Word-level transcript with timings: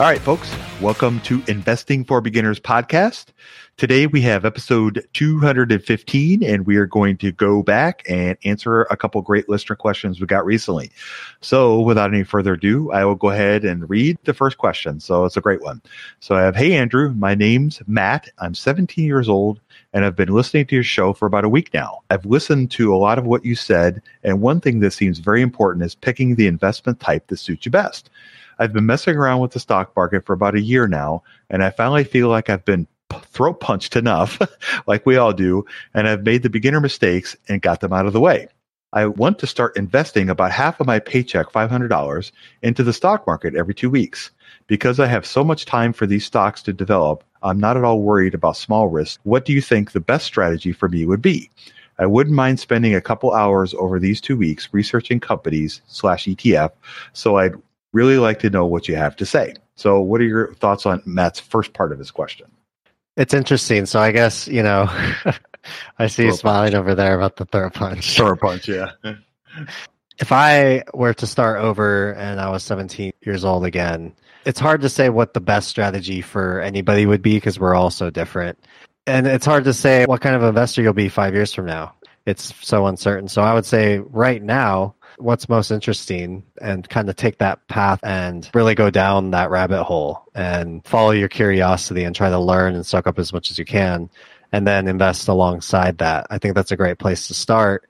All 0.00 0.06
right, 0.06 0.18
folks, 0.18 0.50
welcome 0.80 1.20
to 1.24 1.42
Investing 1.46 2.06
for 2.06 2.22
Beginners 2.22 2.58
podcast. 2.58 3.26
Today 3.76 4.06
we 4.06 4.22
have 4.22 4.46
episode 4.46 5.06
215, 5.12 6.42
and 6.42 6.64
we 6.64 6.76
are 6.76 6.86
going 6.86 7.18
to 7.18 7.30
go 7.32 7.62
back 7.62 8.02
and 8.08 8.38
answer 8.42 8.84
a 8.84 8.96
couple 8.96 9.20
great 9.20 9.50
listener 9.50 9.76
questions 9.76 10.18
we 10.18 10.26
got 10.26 10.46
recently. 10.46 10.90
So, 11.42 11.80
without 11.80 12.14
any 12.14 12.24
further 12.24 12.54
ado, 12.54 12.90
I 12.92 13.04
will 13.04 13.14
go 13.14 13.28
ahead 13.28 13.62
and 13.66 13.90
read 13.90 14.16
the 14.24 14.32
first 14.32 14.56
question. 14.56 15.00
So, 15.00 15.26
it's 15.26 15.36
a 15.36 15.42
great 15.42 15.60
one. 15.60 15.82
So, 16.20 16.34
I 16.34 16.44
have 16.44 16.56
Hey, 16.56 16.72
Andrew, 16.72 17.12
my 17.12 17.34
name's 17.34 17.82
Matt. 17.86 18.30
I'm 18.38 18.54
17 18.54 19.04
years 19.04 19.28
old 19.28 19.60
and 19.92 20.06
I've 20.06 20.16
been 20.16 20.32
listening 20.32 20.64
to 20.66 20.76
your 20.76 20.84
show 20.84 21.12
for 21.12 21.26
about 21.26 21.44
a 21.44 21.48
week 21.50 21.74
now. 21.74 22.00
I've 22.08 22.24
listened 22.24 22.70
to 22.70 22.94
a 22.94 22.96
lot 22.96 23.18
of 23.18 23.26
what 23.26 23.44
you 23.44 23.54
said, 23.54 24.00
and 24.24 24.40
one 24.40 24.62
thing 24.62 24.80
that 24.80 24.92
seems 24.92 25.18
very 25.18 25.42
important 25.42 25.84
is 25.84 25.94
picking 25.94 26.36
the 26.36 26.46
investment 26.46 27.00
type 27.00 27.26
that 27.26 27.36
suits 27.36 27.66
you 27.66 27.70
best. 27.70 28.08
I've 28.60 28.74
been 28.74 28.84
messing 28.84 29.16
around 29.16 29.40
with 29.40 29.52
the 29.52 29.58
stock 29.58 29.96
market 29.96 30.26
for 30.26 30.34
about 30.34 30.54
a 30.54 30.60
year 30.60 30.86
now, 30.86 31.22
and 31.48 31.64
I 31.64 31.70
finally 31.70 32.04
feel 32.04 32.28
like 32.28 32.50
I've 32.50 32.64
been 32.66 32.86
throat 33.22 33.58
punched 33.58 33.96
enough, 33.96 34.38
like 34.86 35.06
we 35.06 35.16
all 35.16 35.32
do, 35.32 35.64
and 35.94 36.06
I've 36.06 36.24
made 36.24 36.42
the 36.42 36.50
beginner 36.50 36.80
mistakes 36.80 37.34
and 37.48 37.62
got 37.62 37.80
them 37.80 37.94
out 37.94 38.04
of 38.04 38.12
the 38.12 38.20
way. 38.20 38.48
I 38.92 39.06
want 39.06 39.38
to 39.38 39.46
start 39.46 39.78
investing 39.78 40.28
about 40.28 40.50
half 40.52 40.78
of 40.78 40.86
my 40.86 40.98
paycheck, 40.98 41.50
$500, 41.50 42.32
into 42.60 42.82
the 42.82 42.92
stock 42.92 43.26
market 43.26 43.54
every 43.54 43.74
two 43.74 43.88
weeks. 43.88 44.30
Because 44.66 45.00
I 45.00 45.06
have 45.06 45.24
so 45.24 45.42
much 45.42 45.64
time 45.64 45.92
for 45.92 46.06
these 46.06 46.26
stocks 46.26 46.62
to 46.62 46.72
develop, 46.72 47.24
I'm 47.42 47.58
not 47.58 47.76
at 47.76 47.84
all 47.84 48.02
worried 48.02 48.34
about 48.34 48.56
small 48.56 48.88
risks. 48.88 49.18
What 49.22 49.44
do 49.46 49.52
you 49.52 49.62
think 49.62 49.92
the 49.92 50.00
best 50.00 50.26
strategy 50.26 50.72
for 50.72 50.88
me 50.88 51.06
would 51.06 51.22
be? 51.22 51.50
I 51.98 52.06
wouldn't 52.06 52.36
mind 52.36 52.60
spending 52.60 52.94
a 52.94 53.00
couple 53.00 53.32
hours 53.32 53.74
over 53.74 53.98
these 53.98 54.20
two 54.20 54.36
weeks 54.36 54.68
researching 54.72 55.18
companies 55.18 55.80
slash 55.86 56.26
ETF. 56.26 56.70
So 57.12 57.36
I'd 57.36 57.54
really 57.92 58.18
like 58.18 58.40
to 58.40 58.50
know 58.50 58.66
what 58.66 58.88
you 58.88 58.96
have 58.96 59.16
to 59.16 59.26
say. 59.26 59.54
So 59.76 60.00
what 60.00 60.20
are 60.20 60.24
your 60.24 60.54
thoughts 60.54 60.86
on 60.86 61.02
Matt's 61.06 61.40
first 61.40 61.72
part 61.72 61.92
of 61.92 61.98
his 61.98 62.10
question? 62.10 62.46
It's 63.16 63.34
interesting. 63.34 63.86
So 63.86 64.00
I 64.00 64.12
guess, 64.12 64.46
you 64.46 64.62
know, 64.62 64.88
I 65.98 66.06
see 66.06 66.24
you 66.24 66.32
smiling 66.32 66.74
over 66.74 66.94
there 66.94 67.16
about 67.16 67.36
the 67.36 67.44
throw 67.44 67.70
punch. 67.70 68.16
Throw 68.16 68.32
a 68.32 68.36
punch, 68.36 68.68
yeah. 68.68 68.92
If 70.18 70.32
I 70.32 70.84
were 70.92 71.14
to 71.14 71.26
start 71.26 71.60
over 71.60 72.12
and 72.12 72.40
I 72.40 72.50
was 72.50 72.62
17 72.64 73.10
years 73.22 73.42
old 73.42 73.64
again, 73.64 74.12
it's 74.44 74.60
hard 74.60 74.82
to 74.82 74.90
say 74.90 75.08
what 75.08 75.32
the 75.32 75.40
best 75.40 75.68
strategy 75.68 76.20
for 76.20 76.60
anybody 76.60 77.06
would 77.06 77.22
be 77.22 77.36
because 77.36 77.58
we're 77.58 77.74
all 77.74 77.90
so 77.90 78.10
different. 78.10 78.58
And 79.06 79.26
it's 79.26 79.46
hard 79.46 79.64
to 79.64 79.72
say 79.72 80.04
what 80.04 80.20
kind 80.20 80.36
of 80.36 80.42
investor 80.42 80.82
you'll 80.82 80.92
be 80.92 81.08
five 81.08 81.32
years 81.32 81.54
from 81.54 81.64
now. 81.64 81.94
It's 82.26 82.54
so 82.64 82.86
uncertain. 82.86 83.28
So 83.28 83.40
I 83.40 83.54
would 83.54 83.64
say 83.64 83.98
right 83.98 84.42
now, 84.42 84.94
what's 85.20 85.48
most 85.48 85.70
interesting 85.70 86.42
and 86.60 86.88
kind 86.88 87.08
of 87.08 87.16
take 87.16 87.38
that 87.38 87.66
path 87.68 88.00
and 88.02 88.50
really 88.54 88.74
go 88.74 88.90
down 88.90 89.30
that 89.30 89.50
rabbit 89.50 89.84
hole 89.84 90.24
and 90.34 90.84
follow 90.86 91.10
your 91.10 91.28
curiosity 91.28 92.04
and 92.04 92.14
try 92.14 92.30
to 92.30 92.38
learn 92.38 92.74
and 92.74 92.86
suck 92.86 93.06
up 93.06 93.18
as 93.18 93.32
much 93.32 93.50
as 93.50 93.58
you 93.58 93.64
can 93.64 94.10
and 94.52 94.66
then 94.66 94.88
invest 94.88 95.28
alongside 95.28 95.98
that. 95.98 96.26
I 96.30 96.38
think 96.38 96.54
that's 96.54 96.72
a 96.72 96.76
great 96.76 96.98
place 96.98 97.28
to 97.28 97.34
start. 97.34 97.88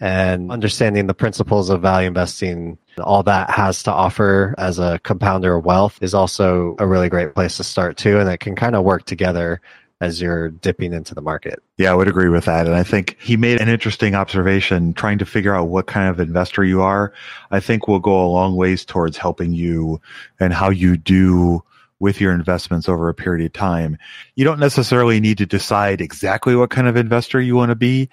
And 0.00 0.50
understanding 0.50 1.06
the 1.06 1.14
principles 1.14 1.70
of 1.70 1.80
value 1.80 2.08
investing, 2.08 2.76
all 2.98 3.22
that 3.22 3.50
has 3.50 3.84
to 3.84 3.92
offer 3.92 4.54
as 4.58 4.80
a 4.80 4.98
compounder 5.04 5.54
of 5.54 5.64
wealth 5.64 5.98
is 6.02 6.12
also 6.12 6.74
a 6.80 6.86
really 6.86 7.08
great 7.08 7.34
place 7.34 7.56
to 7.58 7.64
start 7.64 7.96
too. 7.96 8.18
And 8.18 8.28
it 8.28 8.40
can 8.40 8.56
kind 8.56 8.74
of 8.74 8.84
work 8.84 9.04
together 9.04 9.60
as 10.02 10.20
you're 10.20 10.50
dipping 10.50 10.92
into 10.92 11.14
the 11.14 11.20
market. 11.20 11.62
Yeah, 11.78 11.92
I 11.92 11.94
would 11.94 12.08
agree 12.08 12.28
with 12.28 12.46
that. 12.46 12.66
And 12.66 12.74
I 12.74 12.82
think 12.82 13.16
he 13.20 13.36
made 13.36 13.60
an 13.60 13.68
interesting 13.68 14.16
observation 14.16 14.94
trying 14.94 15.18
to 15.18 15.24
figure 15.24 15.54
out 15.54 15.68
what 15.68 15.86
kind 15.86 16.10
of 16.10 16.18
investor 16.18 16.64
you 16.64 16.82
are. 16.82 17.12
I 17.52 17.60
think 17.60 17.86
will 17.86 18.00
go 18.00 18.26
a 18.26 18.26
long 18.26 18.56
ways 18.56 18.84
towards 18.84 19.16
helping 19.16 19.52
you 19.52 20.00
and 20.40 20.52
how 20.52 20.70
you 20.70 20.96
do 20.96 21.62
with 22.00 22.20
your 22.20 22.32
investments 22.32 22.88
over 22.88 23.08
a 23.08 23.14
period 23.14 23.46
of 23.46 23.52
time. 23.52 23.96
You 24.34 24.44
don't 24.44 24.58
necessarily 24.58 25.20
need 25.20 25.38
to 25.38 25.46
decide 25.46 26.00
exactly 26.00 26.56
what 26.56 26.70
kind 26.70 26.88
of 26.88 26.96
investor 26.96 27.40
you 27.40 27.54
want 27.54 27.70
to 27.70 27.76
be. 27.76 28.10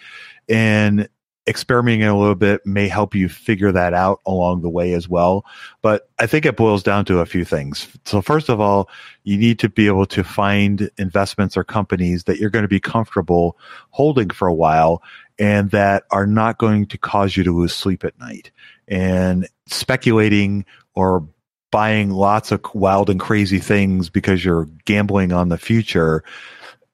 And 0.47 1.09
experimenting 1.49 2.03
a 2.03 2.17
little 2.17 2.35
bit 2.35 2.63
may 2.65 2.87
help 2.87 3.15
you 3.15 3.27
figure 3.27 3.71
that 3.71 3.93
out 3.93 4.21
along 4.27 4.61
the 4.61 4.69
way 4.69 4.93
as 4.93 5.09
well. 5.09 5.43
But 5.81 6.07
I 6.19 6.27
think 6.27 6.45
it 6.45 6.55
boils 6.55 6.83
down 6.83 7.05
to 7.05 7.19
a 7.19 7.25
few 7.25 7.43
things. 7.43 7.87
So 8.05 8.21
first 8.21 8.49
of 8.49 8.61
all, 8.61 8.87
you 9.23 9.35
need 9.35 9.57
to 9.59 9.69
be 9.69 9.87
able 9.87 10.05
to 10.05 10.23
find 10.23 10.91
investments 10.97 11.57
or 11.57 11.63
companies 11.63 12.25
that 12.25 12.37
you're 12.37 12.51
going 12.51 12.63
to 12.63 12.69
be 12.69 12.79
comfortable 12.79 13.57
holding 13.89 14.29
for 14.29 14.47
a 14.47 14.53
while 14.53 15.01
and 15.39 15.71
that 15.71 16.03
are 16.11 16.27
not 16.27 16.59
going 16.59 16.85
to 16.85 16.97
cause 16.97 17.35
you 17.35 17.43
to 17.43 17.51
lose 17.51 17.73
sleep 17.73 18.03
at 18.03 18.17
night. 18.19 18.51
And 18.87 19.47
speculating 19.65 20.65
or 20.93 21.27
buying 21.71 22.11
lots 22.11 22.51
of 22.51 22.61
wild 22.73 23.09
and 23.09 23.19
crazy 23.19 23.59
things 23.59 24.09
because 24.09 24.45
you're 24.45 24.65
gambling 24.85 25.31
on 25.31 25.49
the 25.49 25.57
future 25.57 26.23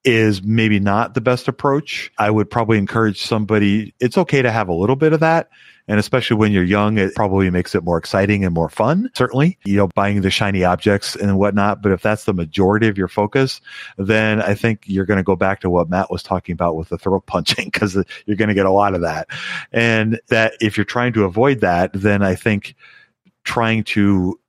is 0.06 0.44
maybe 0.44 0.80
not 0.80 1.16
the 1.16 1.22
best 1.22 1.48
approach. 1.48 2.12
I 2.18 2.30
would 2.30 2.50
probably 2.50 2.78
encourage 2.78 3.22
somebody, 3.22 3.94
it's 4.00 4.18
okay 4.20 4.42
to 4.44 4.52
have 4.52 4.70
a 4.70 4.74
little 4.74 4.96
bit 4.96 5.14
of 5.14 5.20
that. 5.22 5.50
And 5.88 6.00
especially 6.00 6.38
when 6.38 6.52
you're 6.52 6.64
young, 6.64 6.98
it 6.98 7.14
probably 7.16 7.50
makes 7.50 7.76
it 7.76 7.84
more 7.84 7.98
exciting 7.98 8.44
and 8.44 8.54
more 8.54 8.70
fun. 8.70 9.10
Certainly, 9.14 9.58
you 9.66 9.78
know, 9.78 9.88
buying 9.90 10.22
the 10.22 10.32
shiny 10.32 10.64
objects 10.64 11.16
and 11.16 11.38
whatnot. 11.38 11.82
But 11.82 11.92
if 11.92 12.02
that's 12.02 12.26
the 12.26 12.34
majority 12.34 12.88
of 12.88 12.98
your 12.98 13.08
focus, 13.08 13.62
then 13.98 14.42
I 14.42 14.56
think 14.56 14.84
you're 14.86 15.06
going 15.06 15.18
to 15.18 15.24
go 15.24 15.36
back 15.36 15.62
to 15.62 15.70
what 15.70 15.90
Matt 15.90 16.10
was 16.10 16.24
talking 16.24 16.54
about 16.54 16.76
with 16.76 16.90
the 16.90 16.98
throat 16.98 17.26
punching 17.28 17.66
because 17.66 17.96
you're 18.26 18.38
going 18.38 18.50
to 18.50 18.56
get 18.56 18.66
a 18.66 18.72
lot 18.72 18.96
of 18.96 19.02
that. 19.02 19.28
And 19.72 20.20
that 20.30 20.54
if 20.60 20.78
you're 20.78 20.86
trying 20.86 21.14
to 21.14 21.24
avoid 21.24 21.62
that, 21.62 21.92
then 21.94 22.24
I 22.24 22.36
think 22.36 22.76
trying 23.44 23.84
to 23.84 24.40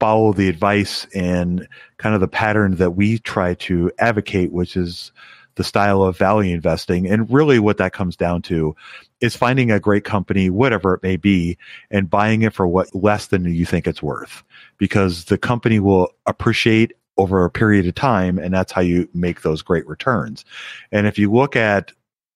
follow 0.00 0.32
the 0.32 0.48
advice 0.48 1.06
and 1.14 1.66
kind 1.98 2.14
of 2.14 2.20
the 2.20 2.28
pattern 2.28 2.76
that 2.76 2.92
we 2.92 3.18
try 3.18 3.54
to 3.54 3.90
advocate, 3.98 4.52
which 4.52 4.76
is 4.76 5.12
the 5.56 5.64
style 5.64 6.02
of 6.02 6.18
value 6.18 6.54
investing. 6.54 7.08
And 7.08 7.30
really 7.32 7.58
what 7.58 7.78
that 7.78 7.92
comes 7.92 8.16
down 8.16 8.42
to 8.42 8.74
is 9.20 9.36
finding 9.36 9.70
a 9.70 9.80
great 9.80 10.04
company, 10.04 10.50
whatever 10.50 10.94
it 10.94 11.02
may 11.02 11.16
be, 11.16 11.56
and 11.90 12.10
buying 12.10 12.42
it 12.42 12.52
for 12.52 12.66
what 12.66 12.94
less 12.94 13.28
than 13.28 13.44
you 13.44 13.64
think 13.64 13.86
it's 13.86 14.02
worth 14.02 14.42
because 14.78 15.26
the 15.26 15.38
company 15.38 15.78
will 15.78 16.08
appreciate 16.26 16.92
over 17.16 17.44
a 17.44 17.50
period 17.50 17.86
of 17.86 17.94
time. 17.94 18.38
And 18.38 18.52
that's 18.52 18.72
how 18.72 18.80
you 18.80 19.08
make 19.14 19.42
those 19.42 19.62
great 19.62 19.86
returns. 19.86 20.44
And 20.90 21.06
if 21.06 21.18
you 21.18 21.30
look 21.32 21.54
at 21.54 21.92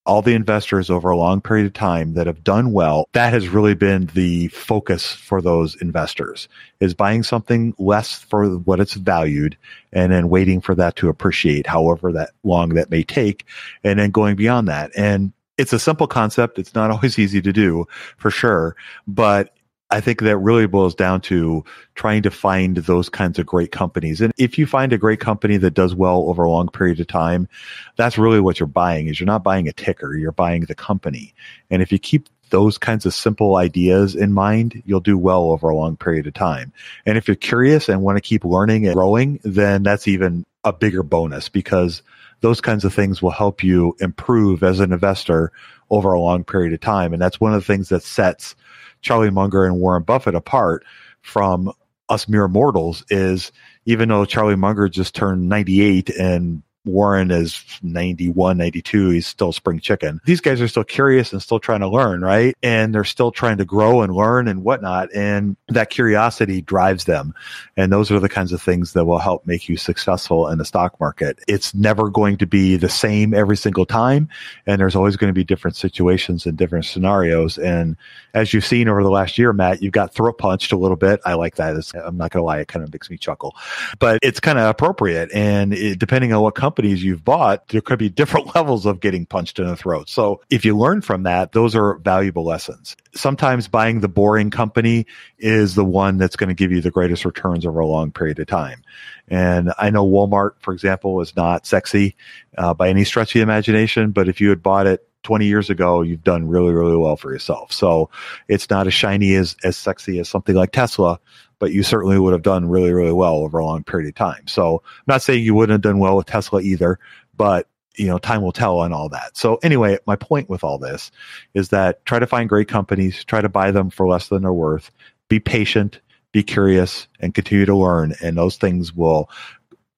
all 0.08 0.22
the 0.22 0.34
investors 0.34 0.88
over 0.88 1.10
a 1.10 1.16
long 1.16 1.40
period 1.43 1.66
of 1.66 1.72
time 1.75 2.14
that 2.14 2.26
have 2.26 2.43
done 2.43 2.72
well, 2.72 3.06
that 3.12 3.32
has 3.32 3.49
really 3.49 3.75
been 3.75 4.06
the 4.14 4.49
focus 4.49 5.12
for 5.12 5.43
those 5.43 5.81
investors 5.82 6.49
is 6.81 6.94
buying 6.94 7.22
something 7.22 7.75
less 7.78 8.19
for 8.20 8.56
what 8.56 8.81
it's 8.81 8.94
valued 8.94 9.56
and 9.93 10.10
then 10.10 10.31
waiting 10.31 10.62
for 10.62 10.75
that 10.75 10.96
to 10.96 11.10
appreciate 11.10 11.66
however 11.66 12.10
that 12.10 12.31
long 12.43 12.70
that 12.70 12.90
may 12.90 13.02
take 13.02 13.44
and 13.84 13.99
then 13.99 14.10
going 14.10 14.34
beyond 14.34 14.66
that. 14.66 14.90
And 14.96 15.31
it's 15.58 15.75
a 15.75 15.78
simple 15.78 16.06
concept. 16.06 16.58
It's 16.58 16.75
not 16.75 16.90
always 16.90 17.19
easy 17.19 17.43
to 17.43 17.52
do 17.52 17.87
for 18.16 18.31
sure, 18.31 18.76
but 19.06 19.52
I 19.90 20.00
think 20.00 20.20
that 20.20 20.37
really 20.37 20.67
boils 20.67 20.94
down 20.94 21.23
to 21.23 21.64
trying 21.94 22.23
to 22.23 22.31
find 22.31 22.76
those 22.76 23.08
kinds 23.08 23.38
of 23.38 23.46
great 23.46 23.73
companies. 23.73 24.20
And 24.20 24.32
if 24.37 24.58
you 24.58 24.67
find 24.67 24.93
a 24.93 24.99
great 24.99 25.20
company 25.20 25.56
that 25.56 25.73
does 25.73 25.94
well 25.94 26.29
over 26.29 26.44
a 26.44 26.50
long 26.50 26.69
period 26.69 27.00
of 27.00 27.06
time, 27.06 27.49
that's 27.96 28.19
really 28.19 28.40
what 28.40 28.61
you're 28.61 28.67
buying 28.67 29.08
is 29.08 29.19
you're 29.19 29.26
not 29.26 29.43
buying 29.43 29.67
a 29.67 29.73
ticker, 29.73 30.14
you're 30.14 30.32
buying 30.32 30.62
the 30.62 30.75
company. 30.75 31.35
And 31.70 31.81
if 31.81 31.90
you 31.90 31.99
keep 31.99 32.29
those 32.50 32.76
kinds 32.76 33.06
of 33.06 33.14
simple 33.14 33.56
ideas 33.56 34.14
in 34.14 34.32
mind, 34.32 34.82
you'll 34.85 35.00
do 35.00 35.17
well 35.17 35.50
over 35.50 35.69
a 35.69 35.76
long 35.76 35.96
period 35.96 36.26
of 36.26 36.35
time. 36.35 36.73
And 37.06 37.17
if 37.17 37.26
you're 37.26 37.35
curious 37.35 37.88
and 37.88 38.02
want 38.02 38.17
to 38.17 38.23
keep 38.23 38.44
learning 38.44 38.87
and 38.87 38.94
growing, 38.94 39.40
then 39.43 39.82
that's 39.82 40.08
even 40.08 40.44
a 40.64 40.73
bigger 40.73 41.02
bonus 41.02 41.49
because 41.49 42.02
those 42.40 42.61
kinds 42.61 42.85
of 42.85 42.94
things 42.94 43.23
will 43.23 43.31
help 43.31 43.64
you 43.64 43.96
improve 44.00 44.62
as 44.62 44.81
an 44.81 44.93
investor 44.93 45.50
over 45.90 46.12
a 46.12 46.20
long 46.20 46.44
period 46.44 46.73
of 46.73 46.81
time. 46.81 47.12
And 47.12 47.20
that's 47.20 47.40
one 47.40 47.55
of 47.55 47.61
the 47.61 47.67
things 47.67 47.88
that 47.88 48.02
sets 48.02 48.55
Charlie 49.00 49.31
Munger 49.31 49.65
and 49.65 49.79
Warren 49.79 50.03
Buffett 50.03 50.35
apart 50.35 50.85
from 51.23 51.73
us 52.09 52.29
mere 52.29 52.49
mortals 52.49 53.05
is 53.11 53.53
even 53.85 54.09
though 54.09 54.25
Charlie 54.25 54.56
Munger 54.56 54.89
just 54.89 55.15
turned 55.15 55.49
98 55.49 56.11
and 56.11 56.62
Warren 56.84 57.30
is 57.30 57.62
91, 57.82 58.56
92. 58.56 59.10
He's 59.10 59.26
still 59.26 59.52
spring 59.52 59.80
chicken. 59.80 60.20
These 60.25 60.40
guys 60.40 60.60
are 60.60 60.69
still 60.69 60.84
curious 60.84 61.32
and 61.32 61.42
still 61.42 61.60
trying 61.60 61.80
to 61.80 61.88
learn, 61.88 62.22
right? 62.22 62.56
And 62.62 62.94
they're 62.94 63.04
still 63.04 63.30
trying 63.30 63.58
to 63.58 63.64
grow 63.64 64.02
and 64.02 64.14
learn 64.14 64.48
and 64.48 64.64
whatnot. 64.64 65.14
And 65.14 65.56
that 65.69 65.90
curiosity 65.90 66.62
drives 66.62 67.04
them. 67.04 67.34
And 67.76 67.92
those 67.92 68.10
are 68.10 68.20
the 68.20 68.28
kinds 68.28 68.52
of 68.52 68.62
things 68.62 68.92
that 68.94 69.04
will 69.04 69.19
help 69.19 69.46
make 69.46 69.69
you 69.69 69.76
successful 69.76 70.48
in 70.48 70.58
the 70.58 70.64
stock 70.64 70.98
market. 71.00 71.38
It's 71.46 71.75
never 71.75 72.08
going 72.08 72.38
to 72.38 72.46
be 72.46 72.76
the 72.76 72.88
same 72.88 73.34
every 73.34 73.56
single 73.56 73.86
time. 73.86 74.28
And 74.66 74.80
there's 74.80 74.96
always 74.96 75.16
going 75.16 75.28
to 75.28 75.38
be 75.38 75.44
different 75.44 75.76
situations 75.76 76.46
and 76.46 76.56
different 76.56 76.86
scenarios. 76.86 77.58
And 77.58 77.96
as 78.34 78.54
you've 78.54 78.64
seen 78.64 78.88
over 78.88 79.02
the 79.02 79.10
last 79.10 79.36
year, 79.36 79.52
Matt, 79.52 79.82
you've 79.82 79.92
got 79.92 80.14
throat 80.14 80.38
punched 80.38 80.72
a 80.72 80.76
little 80.76 80.96
bit. 80.96 81.20
I 81.25 81.34
like 81.34 81.56
that. 81.56 81.76
It's, 81.76 81.92
I'm 81.94 82.16
not 82.16 82.30
going 82.30 82.40
to 82.40 82.46
lie. 82.46 82.60
It 82.60 82.69
kind 82.69 82.84
of 82.84 82.92
makes 82.92 83.10
me 83.10 83.19
chuckle, 83.19 83.56
but 83.98 84.19
it's 84.22 84.40
kind 84.40 84.58
of 84.58 84.69
appropriate. 84.69 85.30
And 85.34 85.75
it, 85.75 85.98
depending 85.98 86.32
on 86.32 86.42
what 86.42 86.54
company 86.54 86.77
companies 86.78 87.02
you've 87.02 87.25
bought, 87.25 87.66
there 87.69 87.80
could 87.80 87.98
be 87.98 88.08
different 88.08 88.54
levels 88.54 88.86
of 88.86 89.00
getting 89.00 89.26
punched 89.26 89.58
in 89.58 89.66
the 89.66 89.75
throat. 89.75 90.08
So 90.08 90.40
if 90.48 90.64
you 90.64 90.78
learn 90.78 91.00
from 91.00 91.25
that, 91.25 91.50
those 91.50 91.75
are 91.75 91.98
valuable 91.98 92.44
lessons. 92.44 92.96
Sometimes 93.16 93.66
buying 93.66 93.98
the 93.98 94.06
boring 94.06 94.50
company 94.50 95.04
is 95.38 95.75
the 95.75 95.84
one 95.84 96.19
that's 96.19 96.36
going 96.36 96.50
to 96.50 96.54
give 96.54 96.70
you 96.70 96.80
the 96.80 96.92
greatest 96.92 97.25
returns 97.25 97.66
over 97.66 97.80
a 97.80 97.86
long 97.86 98.12
period 98.12 98.38
of 98.38 98.46
time. 98.46 98.84
And 99.26 99.72
I 99.76 99.90
know 99.90 100.08
Walmart, 100.08 100.52
for 100.60 100.72
example, 100.72 101.20
is 101.20 101.34
not 101.34 101.66
sexy 101.66 102.14
uh, 102.56 102.75
by 102.75 102.88
any 102.90 103.02
stretch 103.02 103.30
of 103.30 103.40
the 103.40 103.40
imagination, 103.40 104.12
but 104.12 104.28
if 104.28 104.40
you 104.40 104.48
had 104.50 104.62
bought 104.62 104.86
it 104.86 105.07
20 105.23 105.47
years 105.47 105.70
ago, 105.70 106.03
you've 106.03 106.25
done 106.25 106.49
really, 106.49 106.73
really 106.73 106.97
well 106.97 107.17
for 107.17 107.32
yourself. 107.32 107.73
So 107.73 108.09
it's 108.49 108.70
not 108.70 108.87
as 108.87 108.94
shiny 108.94 109.35
as, 109.35 109.56
as 109.65 109.76
sexy 109.76 110.19
as 110.19 110.29
something 110.29 110.55
like 110.55 110.73
Tesla, 110.73 111.19
but 111.59 111.73
you 111.73 111.82
certainly 111.82 112.19
would 112.19 112.32
have 112.32 112.43
done 112.43 112.69
really, 112.69 112.93
really 112.93 113.12
well 113.12 113.37
over 113.37 113.59
a 113.59 113.65
long 113.65 113.85
period 113.85 114.09
of 114.09 114.15
time. 114.15 114.47
So 114.47 114.82
I'm 114.85 115.05
not 115.06 115.23
saying 115.23 115.43
you 115.43 115.55
wouldn't 115.55 115.75
have 115.75 115.93
done 115.93 115.99
well 115.99 116.17
with 116.17 116.26
Tesla 116.26 116.61
either, 116.62 116.99
but 117.37 117.69
you 117.97 118.06
know, 118.06 118.19
time 118.19 118.43
will 118.43 118.53
tell 118.53 118.79
on 118.79 118.93
all 118.93 119.09
that. 119.09 119.37
So 119.37 119.56
anyway, 119.62 119.99
my 120.06 120.15
point 120.15 120.49
with 120.49 120.62
all 120.62 120.79
this 120.79 121.11
is 121.55 121.71
that 121.71 122.05
try 122.06 122.21
to 122.21 122.26
find 122.26 122.49
great 122.49 122.69
companies, 122.69 123.25
try 123.25 123.41
to 123.41 123.49
buy 123.49 123.73
them 123.73 123.91
for 123.91 124.09
less 124.09 124.29
than 124.29 124.43
they're 124.43 124.53
worth, 124.53 124.91
be 125.29 125.41
patient, 125.41 126.00
be 126.32 126.43
curious 126.43 127.09
and 127.21 127.35
continue 127.35 127.67
to 127.67 127.76
learn. 127.76 128.14
And 128.23 128.38
those 128.38 128.56
things 128.56 128.94
will 128.94 129.29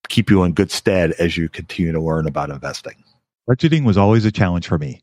keep 0.08 0.30
you 0.30 0.42
in 0.44 0.52
good 0.52 0.70
stead 0.70 1.12
as 1.18 1.36
you 1.36 1.48
continue 1.48 1.92
to 1.92 2.00
learn 2.00 2.26
about 2.26 2.50
investing. 2.50 3.04
Budgeting 3.48 3.84
was 3.84 3.98
always 3.98 4.24
a 4.24 4.32
challenge 4.32 4.66
for 4.66 4.78
me. 4.78 5.02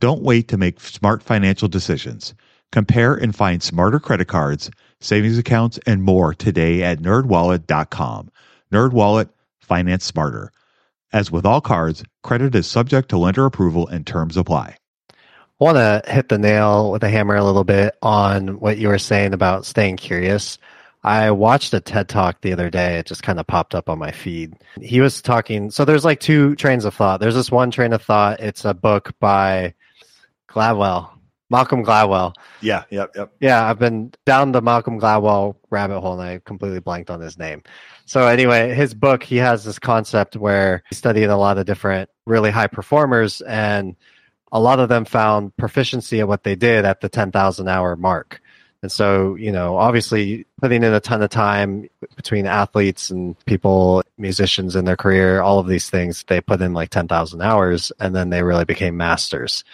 Don't 0.00 0.22
wait 0.22 0.48
to 0.48 0.58
make 0.58 0.80
smart 0.80 1.22
financial 1.22 1.68
decisions. 1.68 2.34
Compare 2.72 3.14
and 3.14 3.34
find 3.34 3.62
smarter 3.62 3.98
credit 3.98 4.28
cards, 4.28 4.70
savings 5.00 5.38
accounts, 5.38 5.78
and 5.86 6.02
more 6.02 6.34
today 6.34 6.82
at 6.82 6.98
nerdwallet.com. 6.98 8.30
Nerdwallet, 8.72 9.30
finance 9.60 10.04
smarter. 10.04 10.52
As 11.12 11.30
with 11.30 11.46
all 11.46 11.60
cards, 11.60 12.04
credit 12.22 12.54
is 12.54 12.66
subject 12.66 13.08
to 13.10 13.18
lender 13.18 13.46
approval 13.46 13.86
and 13.88 14.06
terms 14.06 14.36
apply. 14.36 14.76
I 15.10 15.64
want 15.64 15.76
to 15.76 16.02
hit 16.06 16.28
the 16.28 16.36
nail 16.36 16.90
with 16.90 17.02
a 17.02 17.08
hammer 17.08 17.36
a 17.36 17.44
little 17.44 17.64
bit 17.64 17.94
on 18.02 18.60
what 18.60 18.76
you 18.76 18.88
were 18.88 18.98
saying 18.98 19.32
about 19.32 19.64
staying 19.64 19.96
curious. 19.96 20.58
I 21.02 21.30
watched 21.30 21.72
a 21.72 21.80
TED 21.80 22.08
talk 22.08 22.40
the 22.40 22.52
other 22.52 22.68
day. 22.68 22.98
It 22.98 23.06
just 23.06 23.22
kind 23.22 23.38
of 23.38 23.46
popped 23.46 23.74
up 23.74 23.88
on 23.88 23.98
my 23.98 24.10
feed. 24.10 24.54
He 24.82 25.00
was 25.00 25.22
talking. 25.22 25.70
So 25.70 25.84
there's 25.84 26.04
like 26.04 26.20
two 26.20 26.56
trains 26.56 26.84
of 26.84 26.94
thought. 26.94 27.20
There's 27.20 27.36
this 27.36 27.50
one 27.50 27.70
train 27.70 27.92
of 27.92 28.02
thought. 28.02 28.40
It's 28.40 28.64
a 28.64 28.74
book 28.74 29.14
by 29.20 29.72
Gladwell, 30.56 31.10
Malcolm 31.50 31.84
Gladwell. 31.84 32.34
Yeah, 32.62 32.84
yep, 32.88 33.10
yep. 33.14 33.30
Yeah, 33.40 33.68
I've 33.68 33.78
been 33.78 34.12
down 34.24 34.52
the 34.52 34.62
Malcolm 34.62 34.98
Gladwell 34.98 35.56
rabbit 35.68 36.00
hole 36.00 36.18
and 36.18 36.22
I 36.22 36.40
completely 36.44 36.80
blanked 36.80 37.10
on 37.10 37.20
his 37.20 37.36
name. 37.36 37.62
So 38.06 38.26
anyway, 38.26 38.74
his 38.74 38.94
book, 38.94 39.22
he 39.22 39.36
has 39.36 39.64
this 39.64 39.78
concept 39.78 40.34
where 40.34 40.82
he 40.88 40.94
studied 40.94 41.24
a 41.24 41.36
lot 41.36 41.58
of 41.58 41.66
different 41.66 42.08
really 42.24 42.50
high 42.50 42.68
performers 42.68 43.42
and 43.42 43.96
a 44.50 44.58
lot 44.58 44.80
of 44.80 44.88
them 44.88 45.04
found 45.04 45.54
proficiency 45.58 46.20
at 46.20 46.28
what 46.28 46.42
they 46.42 46.56
did 46.56 46.86
at 46.86 47.02
the 47.02 47.10
10,000 47.10 47.68
hour 47.68 47.96
mark. 47.96 48.40
And 48.82 48.90
so, 48.90 49.34
you 49.34 49.52
know, 49.52 49.76
obviously 49.76 50.46
putting 50.60 50.84
in 50.84 50.94
a 50.94 51.00
ton 51.00 51.20
of 51.20 51.30
time 51.30 51.88
between 52.14 52.46
athletes 52.46 53.10
and 53.10 53.36
people, 53.44 54.02
musicians 54.16 54.76
in 54.76 54.84
their 54.84 54.96
career, 54.96 55.42
all 55.42 55.58
of 55.58 55.66
these 55.66 55.90
things, 55.90 56.24
they 56.28 56.40
put 56.40 56.62
in 56.62 56.72
like 56.72 56.90
10,000 56.90 57.42
hours 57.42 57.92
and 58.00 58.14
then 58.14 58.30
they 58.30 58.42
really 58.42 58.64
became 58.64 58.96
masters. 58.96 59.64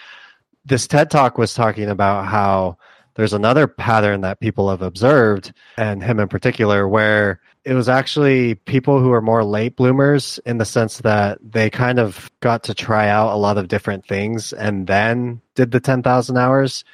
This 0.65 0.87
TED 0.87 1.11
talk 1.11 1.39
was 1.39 1.55
talking 1.55 1.89
about 1.89 2.27
how 2.27 2.77
there's 3.15 3.33
another 3.33 3.67
pattern 3.67 4.23
that 4.23 4.41
people 4.41 4.71
have 4.71 4.83
observed, 4.83 5.53
and 5.77 6.03
him 6.03 6.19
in 6.19 6.29
particular, 6.29 6.89
where 6.89 7.41
it 7.65 7.75
was 7.75 7.89
actually 7.89 8.55
people 8.55 9.01
who 9.01 9.13
are 9.13 9.21
more 9.21 9.45
late 9.45 9.77
bloomers 9.77 10.41
in 10.47 10.59
the 10.59 10.65
sense 10.65 10.99
that 10.99 11.39
they 11.43 11.71
kind 11.71 11.99
of 11.99 12.31
got 12.41 12.65
to 12.65 12.75
try 12.75 13.09
out 13.09 13.33
a 13.33 13.37
lot 13.37 13.59
of 13.59 13.69
different 13.69 14.07
things 14.07 14.53
and 14.53 14.87
then 14.87 15.41
did 15.55 15.71
the 15.71 15.81
10,000 15.81 16.37
hours 16.37 16.85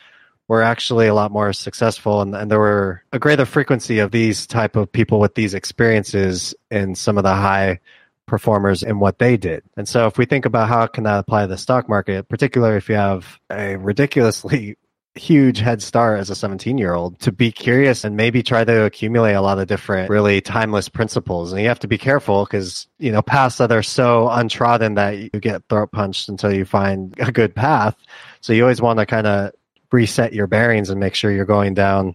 were 0.46 0.62
actually 0.62 1.06
a 1.06 1.14
lot 1.14 1.30
more 1.30 1.52
successful. 1.52 2.20
And, 2.20 2.34
and 2.34 2.50
there 2.50 2.58
were 2.58 3.02
a 3.12 3.18
greater 3.18 3.46
frequency 3.46 3.98
of 3.98 4.10
these 4.10 4.46
type 4.46 4.76
of 4.76 4.90
people 4.90 5.20
with 5.20 5.34
these 5.34 5.54
experiences 5.54 6.54
in 6.70 6.94
some 6.94 7.16
of 7.16 7.24
the 7.24 7.34
high 7.34 7.80
performers 8.28 8.82
in 8.82 9.00
what 9.00 9.18
they 9.18 9.36
did. 9.36 9.64
And 9.76 9.88
so 9.88 10.06
if 10.06 10.18
we 10.18 10.24
think 10.24 10.44
about 10.44 10.68
how 10.68 10.86
can 10.86 11.04
that 11.04 11.18
apply 11.18 11.42
to 11.42 11.46
the 11.48 11.58
stock 11.58 11.88
market, 11.88 12.28
particularly 12.28 12.76
if 12.76 12.88
you 12.88 12.94
have 12.94 13.38
a 13.50 13.76
ridiculously 13.76 14.76
huge 15.14 15.58
head 15.58 15.82
start 15.82 16.20
as 16.20 16.30
a 16.30 16.34
17 16.36 16.78
year 16.78 16.94
old 16.94 17.18
to 17.18 17.32
be 17.32 17.50
curious 17.50 18.04
and 18.04 18.16
maybe 18.16 18.40
try 18.40 18.62
to 18.62 18.84
accumulate 18.84 19.32
a 19.32 19.40
lot 19.40 19.58
of 19.58 19.66
different 19.66 20.08
really 20.08 20.40
timeless 20.40 20.88
principles 20.88 21.50
and 21.50 21.60
you 21.60 21.66
have 21.66 21.80
to 21.80 21.88
be 21.88 21.98
careful 21.98 22.44
because 22.44 22.86
you 23.00 23.10
know 23.10 23.20
paths 23.20 23.56
that 23.56 23.72
are 23.72 23.82
so 23.82 24.28
untrodden 24.28 24.94
that 24.94 25.18
you 25.18 25.28
get 25.40 25.60
throat 25.68 25.90
punched 25.90 26.28
until 26.28 26.52
you 26.52 26.64
find 26.64 27.16
a 27.18 27.32
good 27.32 27.52
path 27.52 27.96
so 28.42 28.52
you 28.52 28.62
always 28.62 28.80
want 28.80 29.00
to 29.00 29.06
kind 29.06 29.26
of 29.26 29.50
reset 29.90 30.32
your 30.32 30.46
bearings 30.46 30.90
and 30.90 31.00
make 31.00 31.16
sure 31.16 31.32
you're 31.32 31.44
going 31.44 31.74
down 31.74 32.14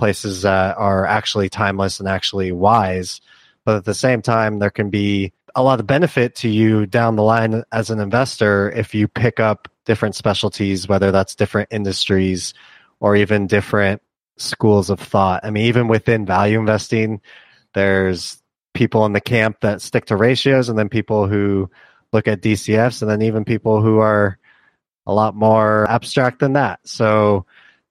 places 0.00 0.42
that 0.42 0.76
are 0.78 1.06
actually 1.06 1.48
timeless 1.48 2.00
and 2.00 2.08
actually 2.08 2.50
wise. 2.52 3.20
But 3.64 3.76
at 3.76 3.84
the 3.84 3.94
same 3.94 4.22
time, 4.22 4.58
there 4.58 4.70
can 4.70 4.88
be 4.88 5.32
a 5.54 5.62
lot 5.62 5.80
of 5.80 5.86
benefit 5.86 6.34
to 6.36 6.48
you 6.48 6.86
down 6.86 7.16
the 7.16 7.22
line 7.22 7.62
as 7.72 7.90
an 7.90 8.00
investor 8.00 8.70
if 8.72 8.94
you 8.94 9.08
pick 9.08 9.40
up 9.40 9.68
different 9.84 10.14
specialties, 10.14 10.88
whether 10.88 11.10
that's 11.10 11.34
different 11.34 11.68
industries 11.70 12.54
or 13.00 13.16
even 13.16 13.46
different 13.46 14.02
schools 14.36 14.90
of 14.90 15.00
thought. 15.00 15.40
I 15.44 15.50
mean, 15.50 15.64
even 15.64 15.88
within 15.88 16.26
value 16.26 16.58
investing, 16.58 17.20
there's 17.74 18.42
people 18.74 19.04
in 19.06 19.12
the 19.12 19.20
camp 19.20 19.60
that 19.60 19.82
stick 19.82 20.06
to 20.06 20.16
ratios 20.16 20.68
and 20.68 20.78
then 20.78 20.88
people 20.88 21.26
who 21.26 21.70
look 22.12 22.28
at 22.28 22.40
DCFs 22.40 23.02
and 23.02 23.10
then 23.10 23.22
even 23.22 23.44
people 23.44 23.82
who 23.82 23.98
are 23.98 24.38
a 25.06 25.14
lot 25.14 25.34
more 25.34 25.88
abstract 25.90 26.38
than 26.40 26.52
that. 26.54 26.80
So 26.84 27.46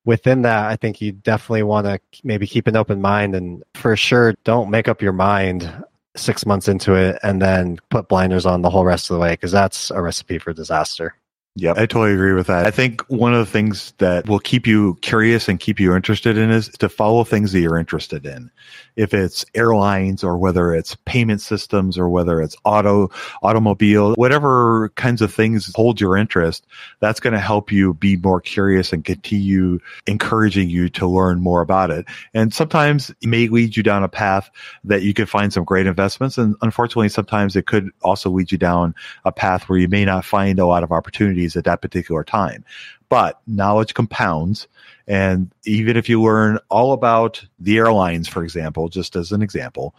within 0.05 0.43
that, 0.43 0.65
I 0.67 0.75
think 0.75 1.01
you 1.01 1.11
definitely 1.11 1.63
want 1.63 1.85
to 1.85 1.99
maybe 2.23 2.47
keep 2.47 2.67
an 2.67 2.75
open 2.75 3.01
mind 3.01 3.35
and 3.35 3.63
for 3.73 3.95
sure 3.95 4.35
don't 4.43 4.69
make 4.69 4.87
up 4.87 5.01
your 5.01 5.13
mind 5.13 5.71
six 6.15 6.45
months 6.45 6.67
into 6.67 6.95
it 6.95 7.19
and 7.23 7.41
then 7.41 7.77
put 7.89 8.07
blinders 8.07 8.45
on 8.45 8.61
the 8.61 8.69
whole 8.69 8.85
rest 8.85 9.09
of 9.09 9.15
the 9.15 9.21
way 9.21 9.33
because 9.33 9.51
that's 9.51 9.91
a 9.91 10.01
recipe 10.01 10.39
for 10.39 10.53
disaster. 10.53 11.15
Yeah, 11.59 11.73
I 11.75 11.85
totally 11.85 12.13
agree 12.13 12.33
with 12.33 12.47
that. 12.47 12.65
I 12.65 12.71
think 12.71 13.01
one 13.09 13.33
of 13.33 13.39
the 13.39 13.51
things 13.51 13.93
that 13.97 14.27
will 14.29 14.39
keep 14.39 14.65
you 14.65 14.97
curious 15.01 15.49
and 15.49 15.59
keep 15.59 15.79
you 15.79 15.93
interested 15.93 16.37
in 16.37 16.49
is 16.49 16.69
to 16.69 16.87
follow 16.87 17.23
things 17.25 17.51
that 17.51 17.59
you're 17.59 17.77
interested 17.77 18.25
in. 18.25 18.49
If 18.95 19.13
it's 19.13 19.45
airlines 19.55 20.23
or 20.23 20.37
whether 20.37 20.73
it's 20.73 20.95
payment 21.05 21.41
systems 21.41 21.97
or 21.97 22.09
whether 22.09 22.41
it's 22.41 22.55
auto, 22.63 23.09
automobile, 23.43 24.13
whatever 24.15 24.89
kinds 24.95 25.21
of 25.21 25.33
things 25.33 25.71
hold 25.75 25.99
your 25.99 26.15
interest, 26.15 26.65
that's 26.99 27.19
going 27.19 27.33
to 27.33 27.39
help 27.39 27.71
you 27.71 27.93
be 27.93 28.17
more 28.17 28.39
curious 28.39 28.93
and 28.93 29.03
continue 29.03 29.79
encouraging 30.07 30.69
you 30.69 30.89
to 30.89 31.07
learn 31.07 31.41
more 31.41 31.61
about 31.61 31.91
it. 31.91 32.05
And 32.33 32.53
sometimes 32.53 33.09
it 33.09 33.27
may 33.27 33.47
lead 33.47 33.75
you 33.75 33.83
down 33.83 34.03
a 34.03 34.09
path 34.09 34.49
that 34.83 35.01
you 35.01 35.13
could 35.13 35.29
find 35.29 35.51
some 35.51 35.63
great 35.63 35.87
investments. 35.87 36.37
And 36.37 36.55
unfortunately, 36.61 37.09
sometimes 37.09 37.55
it 37.55 37.67
could 37.67 37.89
also 38.01 38.29
lead 38.29 38.51
you 38.51 38.57
down 38.57 38.95
a 39.25 39.31
path 39.31 39.67
where 39.67 39.79
you 39.79 39.87
may 39.87 40.05
not 40.05 40.25
find 40.25 40.59
a 40.59 40.65
lot 40.65 40.83
of 40.83 40.91
opportunities 40.91 41.48
at 41.55 41.65
that 41.65 41.81
particular 41.81 42.23
time. 42.23 42.63
But 43.09 43.39
knowledge 43.47 43.93
compounds. 43.93 44.67
And 45.07 45.51
even 45.65 45.97
if 45.97 46.09
you 46.09 46.21
learn 46.21 46.59
all 46.69 46.93
about 46.93 47.43
the 47.59 47.77
airlines, 47.77 48.27
for 48.27 48.43
example, 48.43 48.89
just 48.89 49.15
as 49.15 49.31
an 49.31 49.41
example, 49.41 49.95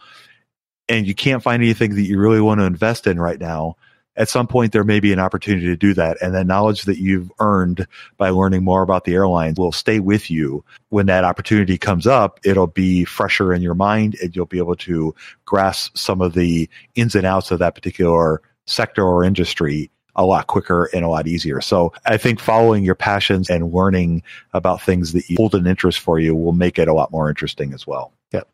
and 0.87 1.05
you 1.05 1.15
can't 1.15 1.43
find 1.43 1.61
anything 1.61 1.95
that 1.95 2.01
you 2.03 2.19
really 2.19 2.41
want 2.41 2.59
to 2.59 2.65
invest 2.65 3.07
in 3.07 3.19
right 3.19 3.39
now, 3.39 3.75
at 4.15 4.29
some 4.29 4.47
point 4.47 4.71
there 4.71 4.83
may 4.83 4.99
be 4.99 5.13
an 5.13 5.19
opportunity 5.19 5.67
to 5.67 5.75
do 5.75 5.93
that. 5.93 6.17
And 6.21 6.33
that 6.35 6.47
knowledge 6.47 6.83
that 6.83 6.97
you've 6.97 7.31
earned 7.39 7.87
by 8.17 8.29
learning 8.29 8.63
more 8.63 8.81
about 8.81 9.05
the 9.05 9.13
airlines 9.13 9.57
will 9.57 9.71
stay 9.71 9.99
with 9.99 10.29
you 10.29 10.63
when 10.89 11.05
that 11.05 11.23
opportunity 11.23 11.77
comes 11.77 12.07
up. 12.07 12.39
It'll 12.43 12.67
be 12.67 13.05
fresher 13.05 13.53
in 13.53 13.61
your 13.61 13.75
mind 13.75 14.17
and 14.21 14.35
you'll 14.35 14.45
be 14.45 14.57
able 14.57 14.75
to 14.77 15.15
grasp 15.45 15.97
some 15.97 16.21
of 16.21 16.33
the 16.33 16.69
ins 16.95 17.15
and 17.15 17.25
outs 17.25 17.51
of 17.51 17.59
that 17.59 17.75
particular 17.75 18.41
sector 18.65 19.03
or 19.03 19.23
industry 19.23 19.90
a 20.15 20.25
lot 20.25 20.47
quicker 20.47 20.89
and 20.93 21.05
a 21.05 21.09
lot 21.09 21.27
easier. 21.27 21.61
So 21.61 21.93
I 22.05 22.17
think 22.17 22.39
following 22.39 22.83
your 22.83 22.95
passions 22.95 23.49
and 23.49 23.73
learning 23.73 24.23
about 24.53 24.81
things 24.81 25.13
that 25.13 25.29
you 25.29 25.37
hold 25.37 25.55
an 25.55 25.67
interest 25.67 25.99
for 25.99 26.19
you 26.19 26.35
will 26.35 26.53
make 26.53 26.77
it 26.77 26.87
a 26.87 26.93
lot 26.93 27.11
more 27.11 27.29
interesting 27.29 27.73
as 27.73 27.87
well. 27.87 28.11
Yep. 28.31 28.47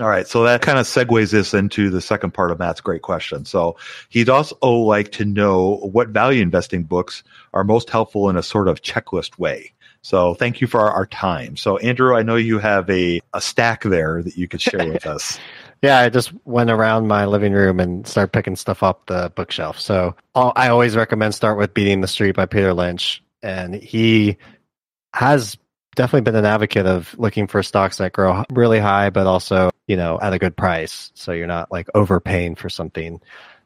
All 0.00 0.08
right. 0.08 0.26
So 0.26 0.42
that 0.44 0.62
kind 0.62 0.78
of 0.78 0.86
segues 0.86 1.30
this 1.30 1.54
into 1.54 1.90
the 1.90 2.00
second 2.00 2.32
part 2.32 2.50
of 2.50 2.58
Matt's 2.58 2.80
great 2.80 3.02
question. 3.02 3.44
So 3.44 3.76
he'd 4.08 4.28
also 4.28 4.56
like 4.60 5.12
to 5.12 5.24
know 5.24 5.76
what 5.92 6.08
value 6.08 6.42
investing 6.42 6.82
books 6.82 7.22
are 7.52 7.64
most 7.64 7.90
helpful 7.90 8.28
in 8.28 8.36
a 8.36 8.42
sort 8.42 8.68
of 8.68 8.82
checklist 8.82 9.38
way. 9.38 9.72
So 10.02 10.34
thank 10.34 10.60
you 10.60 10.66
for 10.66 10.80
our, 10.80 10.90
our 10.90 11.06
time. 11.06 11.56
So 11.56 11.78
Andrew, 11.78 12.14
I 12.14 12.22
know 12.22 12.36
you 12.36 12.58
have 12.58 12.90
a, 12.90 13.22
a 13.32 13.40
stack 13.40 13.84
there 13.84 14.22
that 14.22 14.36
you 14.36 14.46
could 14.46 14.60
share 14.60 14.86
with 14.86 15.06
us. 15.06 15.38
Yeah, 15.84 15.98
I 15.98 16.08
just 16.08 16.32
went 16.46 16.70
around 16.70 17.08
my 17.08 17.26
living 17.26 17.52
room 17.52 17.78
and 17.78 18.06
started 18.06 18.32
picking 18.32 18.56
stuff 18.56 18.82
up 18.82 19.04
the 19.04 19.30
bookshelf. 19.36 19.78
So 19.78 20.16
I 20.34 20.68
always 20.68 20.96
recommend 20.96 21.34
start 21.34 21.58
with 21.58 21.74
Beating 21.74 22.00
the 22.00 22.08
Street 22.08 22.34
by 22.34 22.46
Peter 22.46 22.72
Lynch, 22.72 23.22
and 23.42 23.74
he 23.74 24.38
has 25.12 25.58
definitely 25.94 26.22
been 26.22 26.36
an 26.36 26.46
advocate 26.46 26.86
of 26.86 27.14
looking 27.18 27.48
for 27.48 27.62
stocks 27.62 27.98
that 27.98 28.14
grow 28.14 28.44
really 28.50 28.78
high, 28.78 29.10
but 29.10 29.26
also 29.26 29.68
you 29.86 29.98
know 29.98 30.18
at 30.22 30.32
a 30.32 30.38
good 30.38 30.56
price, 30.56 31.12
so 31.12 31.32
you're 31.32 31.46
not 31.46 31.70
like 31.70 31.88
overpaying 31.94 32.54
for 32.54 32.70
something. 32.70 33.20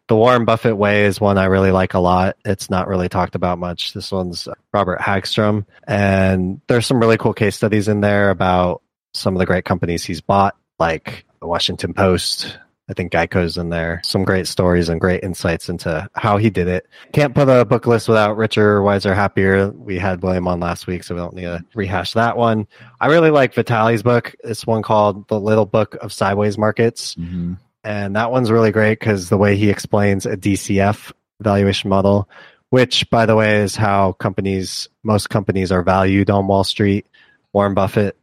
The 0.09 0.17
Warren 0.17 0.45
Buffett 0.45 0.77
way 0.77 1.05
is 1.05 1.21
one 1.21 1.39
I 1.39 1.45
really 1.45 1.71
like 1.71 1.95
a 1.95 2.01
lot. 2.01 2.37
It's 2.45 2.69
not 2.69 2.89
really 2.89 3.09
talked 3.09 3.37
about 3.37 3.61
much. 3.61 3.93
This 3.93 4.11
one's 4.11 4.49
uh, 4.49 4.55
Robert 4.75 4.99
Hagstrom, 4.99 5.67
and 5.87 6.61
there's 6.67 6.85
some 6.85 6.99
really 6.99 7.17
cool 7.17 7.33
case 7.33 7.55
studies 7.55 7.87
in 7.87 8.01
there 8.01 8.31
about 8.31 8.83
some 9.15 9.37
of 9.37 9.39
the 9.39 9.47
great 9.47 9.65
companies 9.65 10.03
he's 10.05 10.21
bought, 10.21 10.57
like 10.81 11.25
the 11.41 11.47
Washington 11.47 11.95
Post. 11.95 12.59
I 12.91 12.95
think 12.95 13.13
Geico's 13.13 13.59
in 13.59 13.69
there. 13.69 14.01
Some 14.03 14.25
great 14.25 14.47
stories 14.47 14.89
and 14.89 14.99
great 14.99 15.23
insights 15.23 15.69
into 15.69 16.09
how 16.15 16.39
he 16.39 16.49
did 16.49 16.69
it. 16.69 16.87
Can't 17.13 17.35
put 17.35 17.49
a 17.49 17.67
book 17.67 17.87
list 17.87 18.09
without 18.09 18.39
Richer, 18.39 18.83
Wiser, 18.83 19.15
Happier. 19.15 19.71
We 19.73 19.99
had 19.99 20.23
William 20.23 20.49
on 20.49 20.59
last 20.59 20.87
week, 20.87 21.05
so 21.05 21.15
we 21.15 21.21
don't 21.21 21.35
need 21.35 21.43
to 21.43 21.63
rehash 21.75 22.15
that 22.15 22.39
one. 22.39 22.67
I 22.99 23.09
really 23.09 23.31
like 23.31 23.55
Vitaliy's 23.55 24.03
book. 24.03 24.35
It's 24.43 24.67
one 24.67 24.83
called 24.83 25.29
The 25.29 25.39
Little 25.39 25.67
Book 25.67 25.97
of 26.01 26.15
Sideways 26.15 26.57
Markets. 26.57 27.15
Mm-hmm. 27.17 27.55
And 27.85 28.17
that 28.17 28.31
one's 28.31 28.51
really 28.51 28.73
great 28.73 28.99
because 28.99 29.29
the 29.29 29.39
way 29.39 29.57
he 29.57 29.69
explains 29.69 30.25
a 30.25 30.37
DCF 30.37 31.13
valuation 31.41 31.91
model, 31.91 32.29
which, 32.71 33.09
by 33.11 33.27
the 33.27 33.37
way, 33.37 33.59
is 33.59 33.77
how 33.77 34.13
companies, 34.13 34.89
most 35.03 35.29
companies 35.29 35.71
are 35.71 35.83
valued 35.83 36.31
on 36.31 36.47
Wall 36.47 36.65
Street. 36.65 37.07
Warren 37.53 37.75
Buffett 37.75 38.18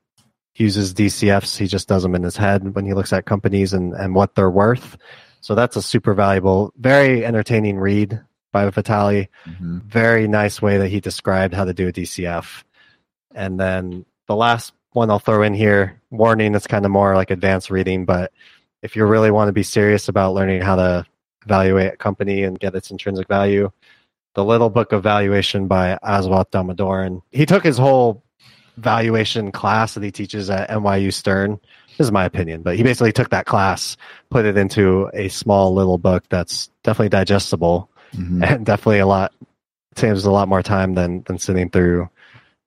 uses 0.56 0.94
DCFs. 0.94 1.58
He 1.58 1.68
just 1.68 1.88
does 1.88 2.04
them 2.04 2.16
in 2.16 2.24
his 2.24 2.38
head 2.38 2.76
when 2.76 2.86
he 2.86 2.94
looks 2.94 3.14
at 3.14 3.26
companies 3.26 3.74
and, 3.74 3.94
and 3.94 4.16
what 4.16 4.36
they're 4.36 4.50
worth. 4.50 4.98
So 5.42 5.54
that's 5.54 5.76
a 5.76 5.82
super 5.82 6.14
valuable, 6.14 6.74
very 6.78 7.26
entertaining 7.26 7.78
read 7.78 8.20
by 8.52 8.70
Vitaliy. 8.70 9.28
Mm-hmm. 9.46 9.80
Very 9.80 10.28
nice 10.28 10.62
way 10.62 10.78
that 10.78 10.88
he 10.88 11.00
described 11.00 11.54
how 11.54 11.66
to 11.66 11.74
do 11.74 11.88
a 11.88 11.92
DCF. 11.92 12.64
And 13.34 13.60
then 13.60 14.06
the 14.28 14.36
last 14.36 14.74
one 14.92 15.12
I'll 15.12 15.20
throw 15.20 15.44
in 15.44 15.54
here, 15.54 16.02
warning, 16.10 16.56
it's 16.56 16.68
kind 16.68 16.86
of 16.86 16.92
more 16.92 17.16
like 17.16 17.32
advanced 17.32 17.70
reading, 17.70 18.06
but 18.06 18.32
if 18.82 18.96
you 18.96 19.06
really 19.06 19.32
want 19.32 19.50
to 19.50 19.54
be 19.54 19.64
serious 19.64 20.08
about 20.08 20.34
learning 20.34 20.62
how 20.62 20.78
to 20.78 21.06
evaluate 21.44 21.94
a 21.94 21.98
company 21.98 22.44
and 22.44 22.60
get 22.60 22.76
its 22.76 22.92
intrinsic 22.92 23.28
value, 23.28 23.72
the 24.36 24.44
little 24.44 24.70
book 24.70 24.92
of 24.92 25.04
valuation 25.04 25.68
by 25.68 25.98
Aswath 26.04 26.52
Damodaran. 26.52 27.22
He 27.32 27.46
took 27.46 27.64
his 27.64 27.78
whole 27.78 28.24
valuation 28.77 29.51
class 29.51 29.94
that 29.94 30.03
he 30.03 30.12
teaches 30.12 30.50
at 30.50 30.70
NYU 30.70 31.12
Stern. 31.13 31.60
This 31.98 32.08
is 32.08 32.12
my 32.12 32.25
opinion, 32.25 32.62
but 32.62 32.75
he 32.75 32.84
basically 32.84 33.12
took 33.13 33.29
that 33.29 33.46
class, 33.46 33.96
put 34.29 34.46
it 34.46 34.58
into 34.58 35.10
a 35.13 35.29
small 35.29 35.74
little 35.74 35.98
book 35.98 36.24
that's 36.29 36.70
definitely 36.84 37.10
digestible 37.10 37.89
Mhm. 38.15 38.44
and 38.46 38.65
definitely 38.65 39.00
a 39.00 39.08
lot 39.08 39.34
saves 39.96 40.25
a 40.25 40.32
lot 40.32 40.48
more 40.50 40.62
time 40.62 40.94
than 40.94 41.24
than 41.24 41.38
sitting 41.38 41.70
through 41.70 42.10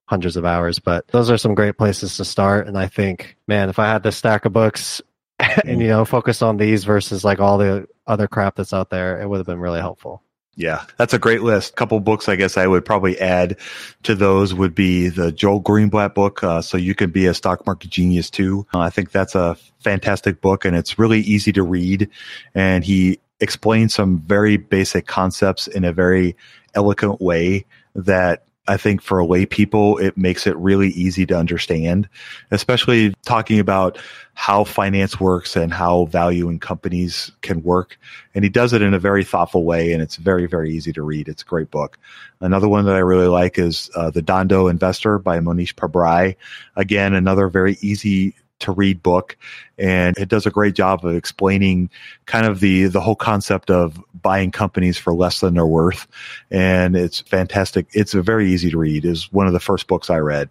hundreds 0.07 0.37
of 0.39 0.45
hours. 0.47 0.79
But 0.79 1.07
those 1.09 1.31
are 1.31 1.37
some 1.37 1.55
great 1.55 1.77
places 1.77 2.17
to 2.17 2.25
start. 2.25 2.67
And 2.67 2.79
I 2.79 2.87
think, 2.87 3.37
man, 3.47 3.69
if 3.69 3.79
I 3.79 3.87
had 3.87 4.03
this 4.03 4.17
stack 4.17 4.47
of 4.47 4.53
books 4.55 5.03
and 5.65 5.81
you 5.81 5.89
know 5.89 6.05
focus 6.07 6.41
on 6.43 6.57
these 6.57 6.85
versus 6.85 7.25
like 7.25 7.39
all 7.41 7.59
the 7.59 7.87
other 8.07 8.27
crap 8.29 8.57
that's 8.57 8.73
out 8.73 8.89
there, 8.91 9.21
it 9.21 9.29
would 9.29 9.37
have 9.39 9.47
been 9.47 9.61
really 9.61 9.81
helpful. 9.81 10.23
Yeah, 10.59 10.83
that's 10.97 11.15
a 11.15 11.21
great 11.21 11.43
list. 11.43 11.71
A 11.71 11.75
couple 11.77 12.01
books 12.01 12.29
I 12.29 12.35
guess 12.35 12.57
I 12.57 12.67
would 12.67 12.85
probably 12.85 13.17
add 13.21 13.57
to 14.03 14.17
those 14.17 14.53
would 14.53 14.75
be 14.75 15.09
the 15.09 15.31
Joel 15.31 15.63
Greenblatt 15.63 16.15
book, 16.15 16.43
uh, 16.43 16.61
So 16.63 16.77
You 16.77 16.97
Can 16.97 17.11
Be 17.11 17.27
a 17.27 17.35
Stock 17.35 17.65
Market 17.65 17.91
Genius 17.91 18.29
Too. 18.29 18.67
Uh, 18.75 18.81
I 18.81 18.91
think 18.91 19.13
that's 19.13 19.37
a 19.37 19.57
fantastic 19.79 20.41
book 20.41 20.65
and 20.65 20.77
it's 20.77 20.99
really 20.99 21.21
easy 21.21 21.53
to 21.53 21.63
read. 21.63 22.11
And 22.57 22.83
he 22.83 23.21
explains 23.39 23.95
some 23.95 24.19
very 24.19 24.57
basic 24.57 25.07
concepts 25.07 25.69
in 25.69 25.85
a 25.85 25.93
very 25.93 26.35
eloquent 26.75 27.21
way 27.21 27.65
that 27.95 28.43
I 28.69 28.77
think 28.77 29.03
for 29.03 29.25
lay 29.25 29.47
people, 29.47 29.97
it 29.99 30.17
makes 30.17 30.47
it 30.47 30.57
really 30.57 30.91
easy 30.91 31.25
to 31.27 31.37
understand, 31.37 32.09
especially 32.51 33.15
talking 33.25 33.59
about 33.59 33.99
how 34.35 34.63
finance 34.63 35.19
works 35.19 35.57
and 35.57 35.73
how 35.73 36.05
value 36.05 36.49
in 36.49 36.61
companies 36.61 37.33
can 37.41 37.63
work. 37.63 37.99
And 38.35 38.45
he 38.45 38.51
does 38.51 38.73
it 38.73 38.83
in 38.83 38.95
a 38.95 38.99
very 38.99 39.25
thoughtful 39.25 39.65
way, 39.65 39.93
and 39.93 40.01
it's 40.03 40.17
very, 40.17 40.47
very 40.47 40.71
easy 40.71 40.93
to 40.93 41.03
read. 41.03 41.29
It's 41.29 41.43
a 41.43 41.47
great 41.47 41.71
book. 41.71 41.99
Another 42.41 42.69
one 42.69 42.85
that 42.85 42.95
I 42.95 43.01
really 43.01 43.27
like 43.27 43.59
is 43.59 43.91
uh, 43.97 44.11
The 44.11 44.23
Dhandho 44.23 44.71
Investor 44.71 45.19
by 45.19 45.41
Mohnish 45.41 45.75
Pabrai. 45.75 46.37
Again, 46.77 47.15
another 47.15 47.49
very 47.49 47.79
easy 47.81 48.35
to 48.61 48.73
read 48.73 49.03
book 49.03 49.37
and 49.79 50.17
it 50.19 50.29
does 50.29 50.47
a 50.47 50.51
great 50.51 50.75
job 50.75 51.05
of 51.05 51.15
explaining 51.15 51.89
kind 52.27 52.47
of 52.47 52.61
the 52.61 52.87
the 52.87 53.01
whole 53.01 53.17
concept 53.17 53.71
of 53.71 54.03
buying 54.23 54.51
companies 54.51 54.99
for 54.99 55.15
less 55.15 55.41
than 55.41 55.55
they're 55.55 55.67
worth 55.67 56.07
and 56.51 56.97
it's 56.97 57.21
fantastic 57.21 57.87
it's 57.93 58.15
a 58.15 58.23
very 58.23 58.51
easy 58.51 58.71
to 58.71 58.79
read 58.79 59.05
is 59.05 59.33
one 59.33 59.47
of 59.47 59.53
the 59.53 59.61
first 59.61 59.87
books 59.87 60.11
i 60.11 60.19
read 60.19 60.49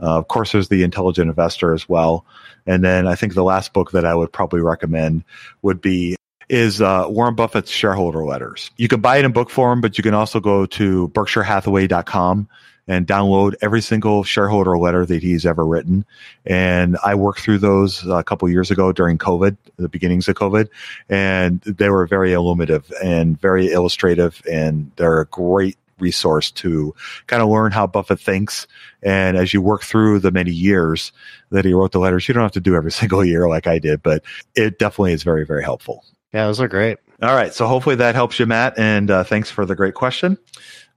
uh, 0.00 0.16
of 0.18 0.28
course 0.28 0.52
there's 0.52 0.68
the 0.68 0.82
intelligent 0.82 1.28
investor 1.28 1.74
as 1.74 1.88
well 1.88 2.24
and 2.66 2.84
then 2.84 3.06
i 3.06 3.14
think 3.14 3.34
the 3.34 3.44
last 3.44 3.72
book 3.72 3.90
that 3.90 4.04
i 4.04 4.14
would 4.14 4.32
probably 4.32 4.60
recommend 4.60 5.22
would 5.62 5.80
be 5.80 6.16
is 6.48 6.82
uh, 6.82 7.04
Warren 7.06 7.36
Buffett's 7.36 7.70
shareholder 7.70 8.24
letters. 8.24 8.72
You 8.76 8.88
can 8.88 9.00
buy 9.00 9.18
it 9.18 9.24
in 9.24 9.30
book 9.30 9.50
form, 9.50 9.80
but 9.80 9.96
you 9.96 10.02
can 10.02 10.14
also 10.14 10.40
go 10.40 10.66
to 10.66 11.08
berkshirehathaway.com 11.10 12.48
and 12.90 13.06
download 13.06 13.54
every 13.62 13.80
single 13.80 14.24
shareholder 14.24 14.76
letter 14.76 15.06
that 15.06 15.22
he's 15.22 15.46
ever 15.46 15.64
written. 15.64 16.04
And 16.44 16.98
I 17.04 17.14
worked 17.14 17.38
through 17.38 17.58
those 17.58 18.04
a 18.04 18.24
couple 18.24 18.48
years 18.48 18.72
ago 18.72 18.90
during 18.90 19.16
COVID, 19.16 19.56
the 19.76 19.88
beginnings 19.88 20.26
of 20.26 20.34
COVID, 20.34 20.68
and 21.08 21.60
they 21.60 21.88
were 21.88 22.04
very 22.08 22.32
illuminative 22.32 22.92
and 23.00 23.40
very 23.40 23.70
illustrative, 23.70 24.42
and 24.50 24.90
they're 24.96 25.20
a 25.20 25.26
great 25.26 25.78
resource 26.00 26.50
to 26.50 26.92
kind 27.28 27.40
of 27.40 27.48
learn 27.48 27.70
how 27.70 27.86
Buffett 27.86 28.18
thinks. 28.18 28.66
And 29.04 29.36
as 29.36 29.54
you 29.54 29.62
work 29.62 29.82
through 29.84 30.18
the 30.18 30.32
many 30.32 30.50
years 30.50 31.12
that 31.50 31.64
he 31.64 31.72
wrote 31.72 31.92
the 31.92 32.00
letters, 32.00 32.26
you 32.26 32.34
don't 32.34 32.42
have 32.42 32.50
to 32.52 32.60
do 32.60 32.74
every 32.74 32.90
single 33.00 33.24
year 33.24 33.48
like 33.48 33.68
I 33.68 33.78
did, 33.78 34.02
but 34.02 34.24
it 34.56 34.80
definitely 34.80 35.12
is 35.12 35.22
very, 35.22 35.46
very 35.46 35.62
helpful. 35.62 36.04
Yeah, 36.34 36.46
those 36.46 36.60
are 36.60 36.68
great. 36.68 36.98
All 37.22 37.34
right. 37.34 37.52
So 37.52 37.66
hopefully 37.66 37.96
that 37.96 38.14
helps 38.14 38.38
you, 38.38 38.46
Matt. 38.46 38.78
And 38.78 39.10
uh, 39.10 39.24
thanks 39.24 39.50
for 39.50 39.66
the 39.66 39.76
great 39.76 39.94
question. 39.94 40.38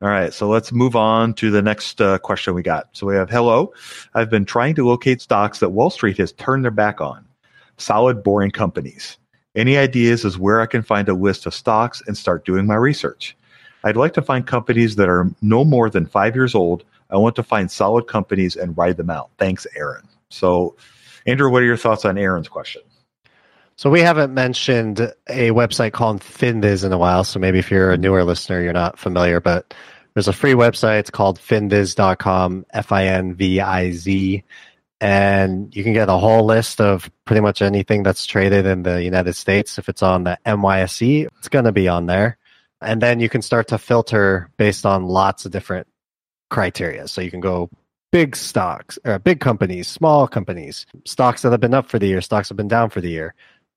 All 0.03 0.09
right. 0.09 0.33
So 0.33 0.49
let's 0.49 0.73
move 0.73 0.97
on 0.97 1.33
to 1.35 1.49
the 1.49 1.61
next 1.61 2.01
uh, 2.01 2.17
question 2.17 2.53
we 2.53 2.61
got. 2.61 2.89
So 2.91 3.07
we 3.07 3.15
have 3.15 3.29
Hello. 3.29 3.71
I've 4.13 4.29
been 4.29 4.43
trying 4.43 4.75
to 4.75 4.85
locate 4.85 5.21
stocks 5.21 5.59
that 5.59 5.69
Wall 5.69 5.89
Street 5.89 6.17
has 6.17 6.33
turned 6.33 6.65
their 6.65 6.71
back 6.71 6.99
on. 6.99 7.23
Solid, 7.77 8.21
boring 8.21 8.51
companies. 8.51 9.17
Any 9.55 9.77
ideas 9.77 10.25
as 10.25 10.37
where 10.37 10.59
I 10.59 10.65
can 10.65 10.81
find 10.81 11.07
a 11.07 11.13
list 11.13 11.45
of 11.45 11.53
stocks 11.53 12.03
and 12.05 12.17
start 12.17 12.43
doing 12.43 12.67
my 12.67 12.75
research? 12.75 13.37
I'd 13.85 13.95
like 13.95 14.11
to 14.15 14.21
find 14.21 14.45
companies 14.45 14.97
that 14.97 15.07
are 15.07 15.31
no 15.41 15.63
more 15.63 15.89
than 15.89 16.05
five 16.05 16.35
years 16.35 16.53
old. 16.53 16.83
I 17.09 17.15
want 17.15 17.37
to 17.37 17.43
find 17.43 17.71
solid 17.71 18.05
companies 18.07 18.57
and 18.57 18.77
ride 18.77 18.97
them 18.97 19.09
out. 19.09 19.29
Thanks, 19.37 19.65
Aaron. 19.73 20.05
So, 20.27 20.75
Andrew, 21.25 21.49
what 21.49 21.61
are 21.61 21.65
your 21.65 21.77
thoughts 21.77 22.03
on 22.03 22.17
Aaron's 22.17 22.49
question? 22.49 22.81
So 23.75 23.89
we 23.89 24.01
haven't 24.01 24.33
mentioned 24.33 24.99
a 25.27 25.49
website 25.49 25.93
called 25.93 26.21
Finviz 26.21 26.83
in 26.83 26.93
a 26.93 26.97
while. 26.97 27.23
So 27.23 27.39
maybe 27.39 27.57
if 27.57 27.71
you're 27.71 27.91
a 27.91 27.97
newer 27.97 28.23
listener, 28.23 28.61
you're 28.61 28.71
not 28.73 28.99
familiar, 28.99 29.39
but 29.39 29.73
there's 30.13 30.27
a 30.27 30.33
free 30.33 30.53
website. 30.53 30.99
It's 30.99 31.09
called 31.09 31.39
finviz.com, 31.39 32.65
F-I-N-V-I-Z. 32.71 34.43
And 35.01 35.75
you 35.75 35.83
can 35.83 35.93
get 35.93 36.09
a 36.09 36.17
whole 36.17 36.45
list 36.45 36.79
of 36.79 37.09
pretty 37.25 37.41
much 37.41 37.61
anything 37.61 38.03
that's 38.03 38.25
traded 38.25 38.65
in 38.65 38.83
the 38.83 39.03
United 39.03 39.33
States. 39.33 39.77
If 39.77 39.89
it's 39.89 40.03
on 40.03 40.23
the 40.23 40.37
NYSE, 40.45 41.27
it's 41.37 41.49
going 41.49 41.65
to 41.65 41.71
be 41.71 41.87
on 41.87 42.05
there. 42.05 42.37
And 42.81 43.01
then 43.01 43.19
you 43.19 43.29
can 43.29 43.41
start 43.41 43.69
to 43.69 43.77
filter 43.77 44.49
based 44.57 44.85
on 44.85 45.05
lots 45.05 45.45
of 45.45 45.51
different 45.51 45.87
criteria. 46.49 47.07
So 47.07 47.21
you 47.21 47.31
can 47.31 47.41
go 47.41 47.69
big 48.11 48.35
stocks, 48.35 48.99
or 49.03 49.19
big 49.19 49.39
companies, 49.39 49.87
small 49.87 50.27
companies, 50.27 50.85
stocks 51.05 51.41
that 51.41 51.51
have 51.51 51.61
been 51.61 51.73
up 51.73 51.89
for 51.89 51.97
the 51.97 52.07
year, 52.07 52.21
stocks 52.21 52.49
have 52.49 52.57
been 52.57 52.67
down 52.67 52.89
for 52.89 53.01
the 53.01 53.09
year 53.09 53.33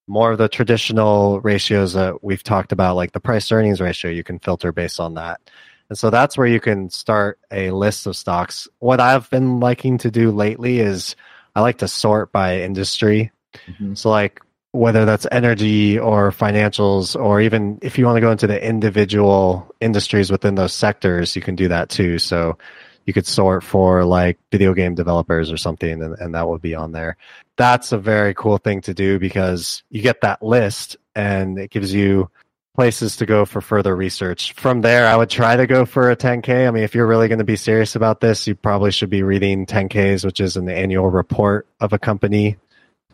more 0.07 0.33
of 0.33 0.39
the 0.39 0.49
traditional 0.49 1.41
ratios 1.41 1.95
that 1.95 2.23
we've 2.23 2.43
talked 2.43 2.73
about, 2.73 2.97
like 2.97 3.13
the 3.13 3.21
price 3.21 3.51
earnings 3.51 3.81
ratio, 3.81 4.11
you 4.11 4.23
can 4.23 4.39
filter 4.39 4.73
based 4.73 5.01
on 5.01 5.15
that. 5.15 5.41
And 5.89 5.99
so 5.99 6.11
that's 6.11 6.37
where 6.37 6.47
you 6.47 6.61
can 6.61 6.91
start 6.91 7.39
a 7.51 7.71
list 7.71 8.07
of 8.07 8.17
stocks. 8.17 8.69
What 8.79 9.01
I've 9.01 9.29
been 9.31 9.61
liking 9.61 9.99
to 9.99 10.11
do 10.11 10.31
lately 10.31 10.81
is 10.81 11.17
I 11.55 11.61
like 11.61 11.79
to 11.79 11.89
sort 11.89 12.33
by 12.33 12.61
industry. 12.61 13.31
Mm-hmm. 13.67 13.95
So, 13.95 14.11
like 14.11 14.41
whether 14.73 15.07
that's 15.07 15.27
energy 15.33 15.99
or 15.99 16.31
financials, 16.31 17.19
or 17.19 17.41
even 17.41 17.79
if 17.81 17.97
you 17.97 18.05
want 18.05 18.17
to 18.17 18.21
go 18.21 18.31
into 18.31 18.47
the 18.47 18.63
individual 18.63 19.75
industries 19.81 20.31
within 20.31 20.55
those 20.55 20.75
sectors, 20.75 21.35
you 21.35 21.41
can 21.41 21.57
do 21.57 21.69
that 21.69 21.89
too. 21.89 22.19
So, 22.19 22.59
you 23.07 23.13
could 23.13 23.27
sort 23.27 23.63
for 23.63 24.05
like 24.05 24.37
video 24.51 24.75
game 24.75 24.95
developers 24.95 25.51
or 25.51 25.57
something 25.57 26.03
and, 26.03 26.17
and 26.19 26.35
that 26.35 26.49
would 26.49 26.61
be 26.61 26.75
on 26.75 26.91
there 26.91 27.17
that's 27.57 27.93
a 27.93 27.99
very 27.99 28.35
cool 28.35 28.59
thing 28.59 28.81
to 28.83 28.95
do 28.95 29.19
because 29.19 29.83
you 29.91 30.03
get 30.03 30.21
that 30.21 30.43
list 30.43 30.97
and 31.15 31.59
it 31.59 31.71
gives 31.71 31.93
you 31.93 32.31
places 32.77 33.17
to 33.17 33.27
go 33.27 33.45
for 33.45 33.61
further 33.61 33.97
research. 33.97 34.53
From 34.53 34.83
there 34.83 35.07
i 35.07 35.17
would 35.17 35.31
try 35.31 35.57
to 35.57 35.67
go 35.67 35.85
for 35.85 36.11
a 36.11 36.17
10k 36.17 36.69
i 36.69 36.71
mean 36.71 36.85
if 36.85 36.95
you're 36.95 37.07
really 37.07 37.29
going 37.29 37.39
to 37.39 37.45
be 37.45 37.57
serious 37.57 37.97
about 37.97 38.21
this 38.21 38.47
you 38.47 38.55
probably 38.55 38.91
should 38.93 39.11
be 39.11 39.23
reading 39.23 39.67
10ks 39.67 40.25
which 40.25 40.41
is 40.41 40.57
an 40.57 40.69
annual 40.69 41.11
report 41.11 41.67
of 41.81 41.93
a 41.93 41.99
company. 41.99 42.57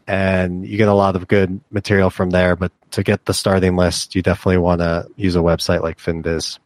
And 0.05 0.67
you 0.67 0.77
get 0.79 0.89
a 0.89 0.95
lot 0.95 1.15
of 1.15 1.29
good 1.29 1.61
material 1.71 2.11
from 2.11 2.31
there 2.31 2.57
but 2.57 2.73
to 2.91 3.03
get 3.03 3.25
the 3.25 3.33
starting 3.33 3.77
list 3.77 4.15
you 4.15 4.21
definitely 4.21 4.59
want 4.59 4.81
to 4.81 5.07
use 5.17 5.37
a 5.37 5.39
website 5.39 5.83
like 5.83 5.99
finviz 5.99 6.59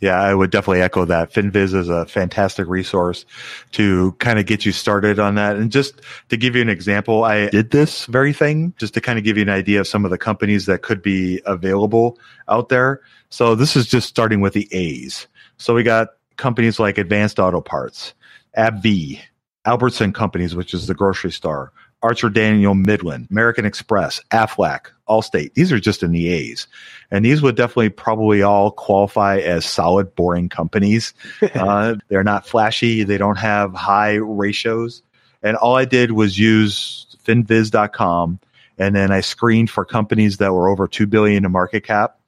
yeah, 0.00 0.20
I 0.20 0.34
would 0.34 0.50
definitely 0.50 0.82
echo 0.82 1.04
that. 1.04 1.32
FinViz 1.32 1.74
is 1.74 1.88
a 1.88 2.04
fantastic 2.06 2.66
resource 2.66 3.24
to 3.72 4.12
kind 4.18 4.38
of 4.38 4.46
get 4.46 4.66
you 4.66 4.72
started 4.72 5.18
on 5.18 5.36
that. 5.36 5.56
And 5.56 5.70
just 5.70 6.02
to 6.28 6.36
give 6.36 6.56
you 6.56 6.62
an 6.62 6.68
example, 6.68 7.24
I 7.24 7.48
did 7.48 7.70
this 7.70 8.06
very 8.06 8.32
thing 8.32 8.74
just 8.76 8.94
to 8.94 9.00
kind 9.00 9.18
of 9.18 9.24
give 9.24 9.36
you 9.36 9.42
an 9.42 9.50
idea 9.50 9.80
of 9.80 9.86
some 9.88 10.04
of 10.04 10.10
the 10.10 10.18
companies 10.18 10.66
that 10.66 10.82
could 10.82 11.00
be 11.00 11.40
available 11.46 12.18
out 12.48 12.68
there. 12.68 13.00
So 13.30 13.54
this 13.54 13.76
is 13.76 13.86
just 13.86 14.08
starting 14.08 14.40
with 14.40 14.52
the 14.52 14.68
A's. 14.72 15.26
So 15.56 15.74
we 15.74 15.82
got 15.82 16.08
companies 16.36 16.78
like 16.78 16.98
Advanced 16.98 17.38
Auto 17.38 17.60
Parts, 17.60 18.14
AbbVie, 18.58 19.20
Albertson 19.64 20.12
Companies, 20.12 20.54
which 20.54 20.74
is 20.74 20.86
the 20.86 20.94
grocery 20.94 21.32
store, 21.32 21.72
Archer 22.02 22.28
Daniel 22.28 22.74
Midland, 22.74 23.28
American 23.30 23.64
Express, 23.64 24.20
Aflac, 24.32 24.88
Allstate. 25.08 25.54
These 25.54 25.72
are 25.72 25.80
just 25.80 26.02
in 26.02 26.12
the 26.12 26.28
A's. 26.28 26.66
And 27.10 27.24
these 27.24 27.42
would 27.42 27.56
definitely 27.56 27.90
probably 27.90 28.42
all 28.42 28.70
qualify 28.70 29.38
as 29.38 29.64
solid, 29.64 30.14
boring 30.14 30.48
companies. 30.48 31.14
uh, 31.54 31.96
they're 32.08 32.24
not 32.24 32.46
flashy. 32.46 33.04
They 33.04 33.18
don't 33.18 33.38
have 33.38 33.74
high 33.74 34.14
ratios. 34.14 35.02
And 35.42 35.56
all 35.56 35.76
I 35.76 35.84
did 35.84 36.12
was 36.12 36.38
use 36.38 37.16
finviz.com. 37.24 38.40
And 38.78 38.94
then 38.94 39.12
I 39.12 39.20
screened 39.20 39.70
for 39.70 39.84
companies 39.84 40.38
that 40.38 40.52
were 40.52 40.68
over 40.68 40.88
2 40.88 41.06
billion 41.06 41.44
in 41.44 41.52
market 41.52 41.84
cap, 41.84 42.18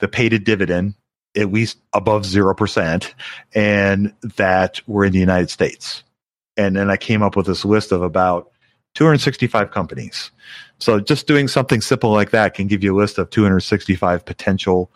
the 0.00 0.08
paid 0.08 0.32
a 0.32 0.38
dividend 0.38 0.94
at 1.36 1.52
least 1.52 1.78
above 1.92 2.22
0% 2.22 3.12
and 3.54 4.12
that 4.36 4.80
were 4.86 5.04
in 5.04 5.12
the 5.12 5.18
United 5.18 5.50
States. 5.50 6.02
And 6.56 6.76
then 6.76 6.90
I 6.90 6.96
came 6.96 7.22
up 7.22 7.36
with 7.36 7.46
this 7.46 7.64
list 7.64 7.92
of 7.92 8.02
about 8.02 8.50
265 8.94 9.70
companies. 9.70 10.30
So 10.78 11.00
just 11.00 11.26
doing 11.26 11.48
something 11.48 11.80
simple 11.80 12.10
like 12.10 12.30
that 12.30 12.54
can 12.54 12.66
give 12.66 12.82
you 12.82 12.96
a 12.96 12.98
list 12.98 13.18
of 13.18 13.30
265 13.30 14.24
potential 14.24 14.90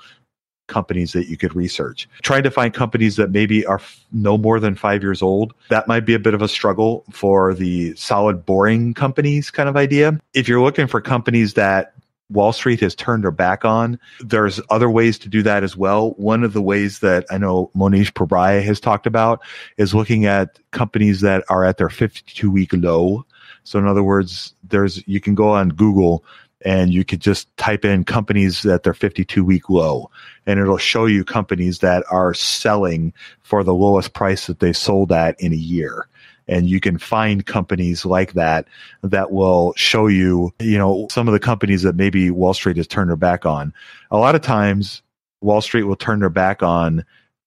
companies 0.66 1.12
that 1.12 1.28
you 1.28 1.36
could 1.36 1.54
research. 1.54 2.08
Trying 2.22 2.42
to 2.44 2.50
find 2.50 2.72
companies 2.72 3.16
that 3.16 3.30
maybe 3.30 3.66
are 3.66 3.76
f- 3.76 4.04
no 4.12 4.38
more 4.38 4.58
than 4.58 4.74
five 4.74 5.02
years 5.02 5.20
old, 5.20 5.52
that 5.68 5.86
might 5.86 6.06
be 6.06 6.14
a 6.14 6.18
bit 6.18 6.32
of 6.32 6.40
a 6.40 6.48
struggle 6.48 7.04
for 7.10 7.52
the 7.52 7.94
solid, 7.96 8.46
boring 8.46 8.94
companies 8.94 9.50
kind 9.50 9.68
of 9.68 9.76
idea. 9.76 10.18
If 10.32 10.48
you're 10.48 10.62
looking 10.62 10.86
for 10.86 11.00
companies 11.00 11.54
that 11.54 11.94
Wall 12.30 12.52
Street 12.52 12.80
has 12.80 12.94
turned 12.94 13.22
their 13.22 13.30
back 13.30 13.64
on. 13.64 13.98
There's 14.20 14.60
other 14.70 14.88
ways 14.88 15.18
to 15.20 15.28
do 15.28 15.42
that 15.42 15.62
as 15.62 15.76
well. 15.76 16.12
One 16.12 16.42
of 16.42 16.54
the 16.54 16.62
ways 16.62 17.00
that 17.00 17.26
I 17.30 17.38
know 17.38 17.70
Mohnish 17.76 18.12
Pabrai 18.12 18.62
has 18.64 18.80
talked 18.80 19.06
about 19.06 19.40
is 19.76 19.94
looking 19.94 20.24
at 20.24 20.58
companies 20.70 21.20
that 21.20 21.44
are 21.50 21.64
at 21.64 21.76
their 21.76 21.90
52 21.90 22.50
week 22.50 22.72
low. 22.72 23.26
So 23.64 23.78
in 23.78 23.86
other 23.86 24.02
words, 24.02 24.54
there's 24.62 25.06
you 25.08 25.20
can 25.20 25.34
go 25.34 25.50
on 25.50 25.70
Google 25.70 26.24
and 26.64 26.92
you 26.92 27.04
could 27.04 27.20
just 27.20 27.54
type 27.56 27.84
in 27.84 28.04
companies 28.04 28.64
at 28.64 28.84
their 28.84 28.94
52 28.94 29.44
week 29.44 29.68
low 29.68 30.10
and 30.46 30.58
it'll 30.58 30.78
show 30.78 31.06
you 31.06 31.24
companies 31.24 31.80
that 31.80 32.04
are 32.10 32.32
selling 32.32 33.12
for 33.42 33.62
the 33.62 33.74
lowest 33.74 34.14
price 34.14 34.46
that 34.46 34.60
they 34.60 34.72
sold 34.72 35.12
at 35.12 35.38
in 35.40 35.52
a 35.52 35.56
year. 35.56 36.08
And 36.46 36.68
you 36.68 36.78
can 36.78 36.98
find 36.98 37.44
companies 37.46 38.04
like 38.04 38.34
that 38.34 38.66
that 39.02 39.32
will 39.32 39.72
show 39.76 40.06
you 40.06 40.52
you 40.60 40.78
know 40.78 41.08
some 41.10 41.26
of 41.26 41.32
the 41.32 41.40
companies 41.40 41.82
that 41.82 41.96
maybe 41.96 42.30
wall 42.30 42.54
street 42.54 42.76
has 42.76 42.86
turned 42.86 43.10
their 43.10 43.16
back 43.16 43.46
on. 43.46 43.72
A 44.10 44.18
lot 44.18 44.34
of 44.34 44.42
times 44.42 45.02
wall 45.40 45.60
street 45.60 45.84
will 45.84 45.96
turn 45.96 46.20
their 46.20 46.30
back 46.30 46.62
on 46.62 47.04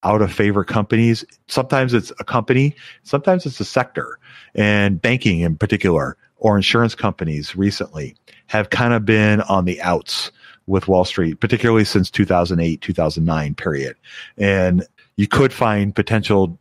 out 0.07 0.21
of 0.21 0.31
favor 0.31 0.63
companies 0.63 1.25
sometimes 1.47 1.93
it's 1.93 2.11
a 2.19 2.23
company 2.23 2.75
sometimes 3.03 3.45
it's 3.45 3.59
a 3.59 3.65
sector 3.65 4.17
and 4.55 5.01
banking 5.01 5.41
in 5.41 5.55
particular 5.55 6.17
or 6.37 6.55
insurance 6.55 6.95
companies 6.95 7.55
recently 7.55 8.15
have 8.47 8.69
kind 8.69 8.93
of 8.93 9.05
been 9.05 9.41
on 9.41 9.65
the 9.65 9.81
outs 9.81 10.31
with 10.67 10.87
Wall 10.87 11.05
Street, 11.05 11.39
particularly 11.39 11.85
since 11.85 12.11
2008, 12.11 12.81
2009 12.81 13.55
period. 13.55 13.95
And 14.37 14.85
you 15.15 15.27
could 15.27 15.53
find 15.53 15.95
potential 15.95 16.59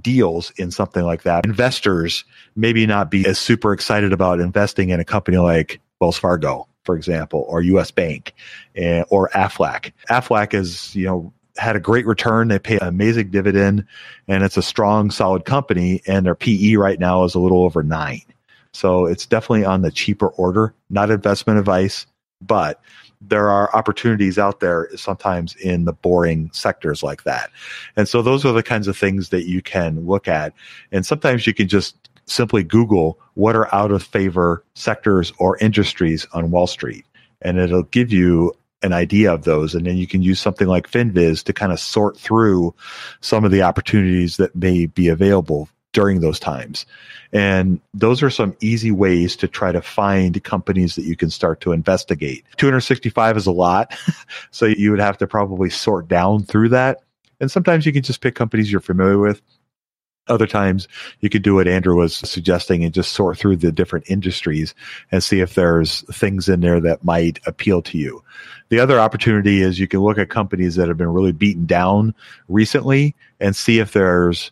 deals 0.00 0.52
in 0.56 0.70
something 0.70 1.02
like 1.02 1.22
that. 1.22 1.44
Investors 1.44 2.24
maybe 2.54 2.86
not 2.86 3.10
be 3.10 3.26
as 3.26 3.38
super 3.38 3.72
excited 3.72 4.12
about 4.12 4.38
investing 4.40 4.90
in 4.90 5.00
a 5.00 5.04
company 5.04 5.38
like 5.38 5.80
Wells 6.00 6.18
Fargo, 6.18 6.68
for 6.84 6.94
example, 6.94 7.44
or 7.48 7.62
US 7.62 7.90
Bank 7.90 8.34
eh, 8.76 9.02
or 9.08 9.30
Aflac. 9.30 9.92
Aflac 10.08 10.54
is, 10.54 10.94
you 10.94 11.06
know, 11.06 11.32
had 11.58 11.76
a 11.76 11.80
great 11.80 12.06
return. 12.06 12.48
They 12.48 12.58
pay 12.58 12.78
an 12.78 12.88
amazing 12.88 13.30
dividend 13.30 13.84
and 14.26 14.42
it's 14.42 14.56
a 14.56 14.62
strong, 14.62 15.10
solid 15.10 15.44
company. 15.44 16.02
And 16.06 16.24
their 16.24 16.34
PE 16.34 16.74
right 16.76 16.98
now 16.98 17.24
is 17.24 17.34
a 17.34 17.40
little 17.40 17.64
over 17.64 17.82
nine. 17.82 18.22
So 18.72 19.06
it's 19.06 19.26
definitely 19.26 19.64
on 19.64 19.82
the 19.82 19.90
cheaper 19.90 20.28
order, 20.28 20.74
not 20.90 21.10
investment 21.10 21.58
advice, 21.58 22.06
but 22.40 22.80
there 23.20 23.50
are 23.50 23.74
opportunities 23.74 24.38
out 24.38 24.60
there 24.60 24.88
sometimes 24.96 25.56
in 25.56 25.84
the 25.84 25.92
boring 25.92 26.50
sectors 26.52 27.02
like 27.02 27.24
that. 27.24 27.50
And 27.96 28.08
so 28.08 28.22
those 28.22 28.44
are 28.44 28.52
the 28.52 28.62
kinds 28.62 28.86
of 28.86 28.96
things 28.96 29.30
that 29.30 29.46
you 29.46 29.60
can 29.60 30.06
look 30.06 30.28
at. 30.28 30.52
And 30.92 31.04
sometimes 31.04 31.46
you 31.46 31.54
can 31.54 31.66
just 31.66 31.96
simply 32.26 32.62
Google 32.62 33.18
what 33.34 33.56
are 33.56 33.74
out 33.74 33.90
of 33.90 34.02
favor 34.02 34.62
sectors 34.74 35.32
or 35.38 35.58
industries 35.58 36.26
on 36.32 36.50
Wall 36.50 36.66
Street. 36.66 37.04
And 37.42 37.58
it'll 37.58 37.84
give 37.84 38.12
you 38.12 38.52
an 38.82 38.92
idea 38.92 39.32
of 39.32 39.44
those. 39.44 39.74
And 39.74 39.86
then 39.86 39.96
you 39.96 40.06
can 40.06 40.22
use 40.22 40.40
something 40.40 40.68
like 40.68 40.90
FinViz 40.90 41.44
to 41.44 41.52
kind 41.52 41.72
of 41.72 41.80
sort 41.80 42.16
through 42.16 42.74
some 43.20 43.44
of 43.44 43.50
the 43.50 43.62
opportunities 43.62 44.36
that 44.36 44.54
may 44.54 44.86
be 44.86 45.08
available 45.08 45.68
during 45.92 46.20
those 46.20 46.38
times. 46.38 46.86
And 47.32 47.80
those 47.92 48.22
are 48.22 48.30
some 48.30 48.56
easy 48.60 48.90
ways 48.90 49.36
to 49.36 49.48
try 49.48 49.72
to 49.72 49.82
find 49.82 50.42
companies 50.44 50.96
that 50.96 51.04
you 51.04 51.16
can 51.16 51.30
start 51.30 51.60
to 51.62 51.72
investigate. 51.72 52.44
265 52.56 53.36
is 53.36 53.46
a 53.46 53.52
lot. 53.52 53.96
so 54.50 54.66
you 54.66 54.90
would 54.90 55.00
have 55.00 55.18
to 55.18 55.26
probably 55.26 55.70
sort 55.70 56.08
down 56.08 56.44
through 56.44 56.70
that. 56.70 57.00
And 57.40 57.50
sometimes 57.50 57.86
you 57.86 57.92
can 57.92 58.02
just 58.02 58.20
pick 58.20 58.34
companies 58.34 58.70
you're 58.70 58.80
familiar 58.80 59.18
with. 59.18 59.40
Other 60.28 60.46
times 60.46 60.88
you 61.20 61.28
could 61.28 61.42
do 61.42 61.54
what 61.54 61.68
Andrew 61.68 61.96
was 61.96 62.16
suggesting 62.16 62.84
and 62.84 62.94
just 62.94 63.12
sort 63.12 63.38
through 63.38 63.56
the 63.56 63.72
different 63.72 64.10
industries 64.10 64.74
and 65.10 65.22
see 65.22 65.40
if 65.40 65.54
there's 65.54 66.02
things 66.12 66.48
in 66.48 66.60
there 66.60 66.80
that 66.80 67.04
might 67.04 67.40
appeal 67.46 67.82
to 67.82 67.98
you. 67.98 68.22
The 68.68 68.80
other 68.80 69.00
opportunity 69.00 69.62
is 69.62 69.78
you 69.78 69.88
can 69.88 70.00
look 70.00 70.18
at 70.18 70.28
companies 70.28 70.76
that 70.76 70.88
have 70.88 70.96
been 70.96 71.12
really 71.12 71.32
beaten 71.32 71.66
down 71.66 72.14
recently 72.48 73.14
and 73.40 73.56
see 73.56 73.78
if 73.78 73.92
there's 73.92 74.50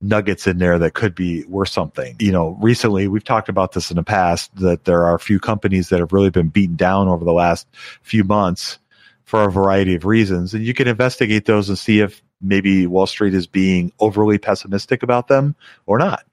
nuggets 0.00 0.46
in 0.46 0.58
there 0.58 0.78
that 0.78 0.94
could 0.94 1.14
be 1.14 1.44
worth 1.44 1.70
something. 1.70 2.16
You 2.18 2.32
know, 2.32 2.58
recently 2.60 3.08
we've 3.08 3.24
talked 3.24 3.48
about 3.48 3.72
this 3.72 3.90
in 3.90 3.96
the 3.96 4.02
past 4.02 4.54
that 4.56 4.84
there 4.84 5.04
are 5.04 5.14
a 5.14 5.20
few 5.20 5.40
companies 5.40 5.88
that 5.88 6.00
have 6.00 6.12
really 6.12 6.30
been 6.30 6.48
beaten 6.48 6.76
down 6.76 7.08
over 7.08 7.24
the 7.24 7.32
last 7.32 7.66
few 8.02 8.24
months 8.24 8.78
for 9.24 9.44
a 9.44 9.50
variety 9.50 9.94
of 9.94 10.04
reasons. 10.04 10.52
And 10.54 10.64
you 10.64 10.74
can 10.74 10.88
investigate 10.88 11.46
those 11.46 11.68
and 11.68 11.78
see 11.78 12.00
if 12.00 12.22
maybe 12.44 12.86
Wall 12.86 13.06
Street 13.06 13.34
is 13.34 13.46
being 13.46 13.92
overly 13.98 14.38
pessimistic 14.38 15.02
about 15.02 15.28
them 15.28 15.56
or 15.86 15.98
not. 15.98 16.24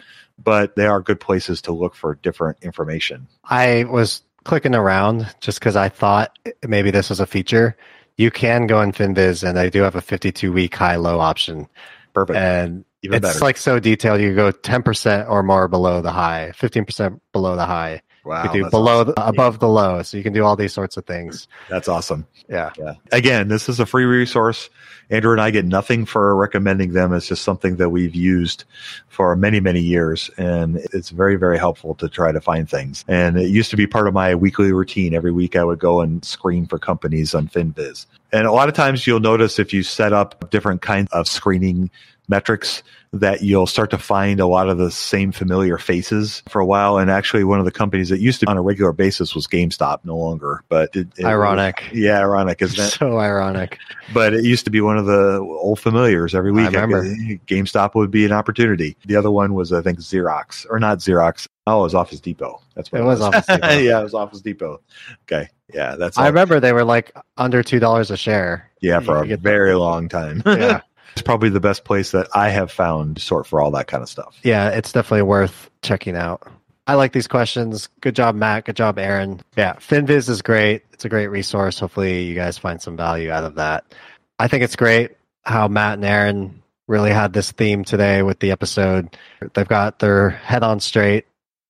But 0.44 0.76
they 0.76 0.86
are 0.88 1.02
good 1.02 1.20
places 1.20 1.62
to 1.64 1.72
look 1.72 1.96
for 1.96 2.16
different 2.16 2.58
information. 2.62 3.28
I 3.46 3.86
was 3.86 4.22
clicking 4.44 4.76
around 4.76 5.34
just 5.40 5.60
because 5.60 5.76
I 5.76 5.90
thought 5.90 6.38
maybe 6.68 6.92
this 6.92 7.10
was 7.10 7.20
a 7.20 7.28
feature. 7.28 7.78
You 8.18 8.32
can 8.32 8.68
go 8.68 8.82
in 8.82 8.92
FinViz 8.92 9.48
and 9.48 9.58
they 9.58 9.70
do 9.70 9.82
have 9.84 9.96
a 9.96 10.02
52 10.02 10.52
week 10.52 10.76
high 10.76 10.96
low 10.96 11.20
option. 11.20 11.68
Perfect. 12.14 12.38
And 12.38 12.84
Even 13.04 13.18
it's 13.18 13.34
better. 13.34 13.46
like 13.46 13.58
so 13.58 13.80
detailed. 13.80 14.20
You 14.20 14.36
go 14.36 14.52
10% 14.52 15.30
or 15.30 15.44
more 15.44 15.68
below 15.68 16.02
the 16.02 16.12
high, 16.12 16.52
15% 16.56 17.20
below 17.32 17.56
the 17.56 17.66
high. 17.66 18.02
Wow. 18.24 18.44
you 18.44 18.64
do 18.64 18.70
below 18.70 19.02
awesome. 19.02 19.14
above 19.18 19.60
the 19.60 19.68
low. 19.68 20.02
So 20.04 20.18
you 20.18 20.24
can 20.24 20.34
do 20.34 20.44
all 20.44 20.56
these 20.56 20.74
sorts 20.74 20.98
of 20.98 21.06
things. 21.06 21.48
That's 21.70 21.88
awesome. 21.88 22.28
Yeah. 22.50 22.72
Yeah. 22.78 22.94
Again, 23.12 23.48
this 23.48 23.70
is 23.70 23.80
a 23.80 23.86
free 23.86 24.06
resource. 24.06 24.70
Andrew 25.10 25.34
and 25.34 25.42
I 25.42 25.52
get 25.52 25.66
nothing 25.66 26.06
for 26.06 26.36
recommending 26.36 26.94
them. 26.94 27.14
It's 27.14 27.28
just 27.28 27.44
something 27.44 27.76
that 27.78 27.90
we've 27.90 28.16
used 28.16 28.64
for 29.10 29.36
many, 29.36 29.60
many 29.60 29.82
years. 29.82 30.30
And 30.38 30.78
it's 30.94 31.10
very, 31.10 31.36
very 31.36 31.58
helpful 31.58 31.96
to 31.96 32.08
try 32.08 32.32
to 32.32 32.40
find 32.40 32.70
things. 32.70 33.04
And 33.08 33.38
it 33.38 33.50
used 33.50 33.72
to 33.72 33.78
be 33.78 33.88
part 33.88 34.08
of 34.08 34.14
my 34.14 34.36
weekly 34.36 34.72
routine. 34.72 35.14
Every 35.14 35.32
week 35.32 35.56
I 35.56 35.64
would 35.64 35.80
go 35.80 36.02
and 36.02 36.24
screen 36.24 36.66
for 36.66 36.80
companies 36.80 37.36
on 37.36 37.50
FinViz. 37.50 38.06
And 38.32 38.48
a 38.48 38.54
lot 38.54 38.70
of 38.70 38.76
times 38.76 39.06
you'll 39.06 39.20
notice 39.20 39.60
if 39.60 39.74
you 39.74 39.84
set 39.84 40.14
up 40.14 40.50
different 40.50 40.82
kinds 40.82 41.12
of 41.12 41.28
screening 41.28 41.90
metrics 42.30 42.82
that 43.14 43.42
you'll 43.42 43.68
start 43.68 43.90
to 43.92 43.98
find 43.98 44.40
a 44.40 44.48
lot 44.48 44.70
of 44.70 44.78
the 44.78 44.90
same 44.90 45.34
familiar 45.34 45.78
faces 45.78 46.42
for 46.48 46.62
a 46.62 46.66
while. 46.66 46.98
And 46.98 47.12
actually, 47.12 47.44
one 47.44 47.60
of 47.60 47.66
the 47.66 47.72
companies 47.72 48.08
that 48.08 48.22
used 48.22 48.40
to 48.40 48.50
on 48.50 48.56
a 48.56 48.62
regular 48.62 48.94
basis 48.94 49.36
was 49.36 49.48
GameStop, 49.48 50.00
no 50.06 50.16
longer. 50.18 50.64
But 50.70 50.96
it, 50.96 51.08
it- 51.18 51.26
Ironic. 51.26 51.90
yeah, 51.92 52.20
ironic, 52.22 52.62
isn't 52.62 52.80
it? 52.84 52.90
So 52.92 53.20
ironic. 53.20 53.80
But 54.14 54.34
it 54.34 54.46
used 54.46 54.64
to 54.64 54.72
be 54.72 54.80
one 54.80 54.98
of 54.98 55.06
the 55.08 55.40
old 55.42 55.80
familiars 55.80 56.34
every 56.34 56.54
week. 56.54 56.68
I 56.76 56.82
remember. 56.82 57.04
GameStop 57.48 57.96
would 57.96 58.12
be 58.12 58.24
an 58.26 58.32
opportunity. 58.32 58.96
The 59.06 59.18
other 59.18 59.30
one 59.32 59.54
was, 59.56 59.74
I 59.74 59.82
think, 59.82 60.00
Xerox 60.00 60.66
or 60.70 60.80
not 60.80 61.00
Xerox. 61.00 61.48
Oh, 61.68 61.82
it 61.82 61.84
was 61.84 61.96
Office 61.96 62.22
Depot. 62.22 62.62
That's 62.76 62.92
what 62.94 63.02
It 63.02 63.04
was 63.04 63.20
Office 63.22 63.46
Depot. 63.48 63.78
yeah, 63.78 64.00
it 64.00 64.04
was 64.04 64.14
Office 64.14 64.42
Depot. 64.42 64.80
Okay, 65.24 65.48
yeah, 65.74 65.96
that's. 65.96 66.18
I 66.18 66.22
all. 66.22 66.28
remember 66.30 66.60
they 66.62 66.72
were 66.74 66.86
like 66.86 67.12
under 67.38 67.62
$2 67.62 68.12
a 68.12 68.18
share. 68.18 68.70
Yeah, 68.82 69.00
for 69.02 69.24
You 69.26 69.34
a 69.36 69.38
very 69.38 69.76
long 69.76 70.08
time. 70.10 70.42
Yeah. 70.46 70.80
it's 71.14 71.22
probably 71.22 71.50
the 71.50 71.60
best 71.60 71.84
place 71.84 72.12
that 72.12 72.28
I 72.34 72.50
have 72.50 72.72
found 72.72 73.18
to 73.18 73.22
sort 73.22 73.48
for 73.48 73.62
all 73.62 73.72
that 73.72 73.88
kind 73.88 74.04
of 74.04 74.10
stuff. 74.10 74.38
Yeah, 74.44 74.70
it's 74.70 74.92
definitely 74.92 75.24
worth 75.24 75.70
checking 75.82 76.16
out. 76.16 76.48
I 76.88 76.96
like 76.96 77.14
these 77.14 77.28
questions. 77.28 77.90
Good 78.02 78.16
job, 78.16 78.36
Matt. 78.36 78.66
Good 78.66 78.76
job, 78.76 78.98
Aaron. 78.98 79.42
Yeah, 79.56 79.74
FinViz 79.74 80.30
is 80.30 80.42
great. 80.42 80.84
It's 80.92 81.06
a 81.06 81.10
great 81.10 81.28
resource. 81.28 81.80
Hopefully, 81.80 82.24
you 82.24 82.36
guys 82.36 82.58
find 82.58 82.82
some 82.82 82.98
value 82.98 83.32
out 83.32 83.44
of 83.44 83.56
that. 83.56 83.94
I 84.40 84.48
think 84.48 84.64
it's 84.64 84.76
great 84.76 85.12
how 85.44 85.68
Matt 85.68 85.96
and 85.96 86.06
Aaron 86.06 86.62
really 86.88 87.12
had 87.12 87.34
this 87.34 87.52
theme 87.52 87.84
today 87.84 88.24
with 88.24 88.40
the 88.40 88.52
episode. 88.52 89.16
They've 89.54 89.68
got 89.68 90.00
their 90.00 90.32
head 90.32 90.64
on 90.64 90.80
straight 90.80 91.26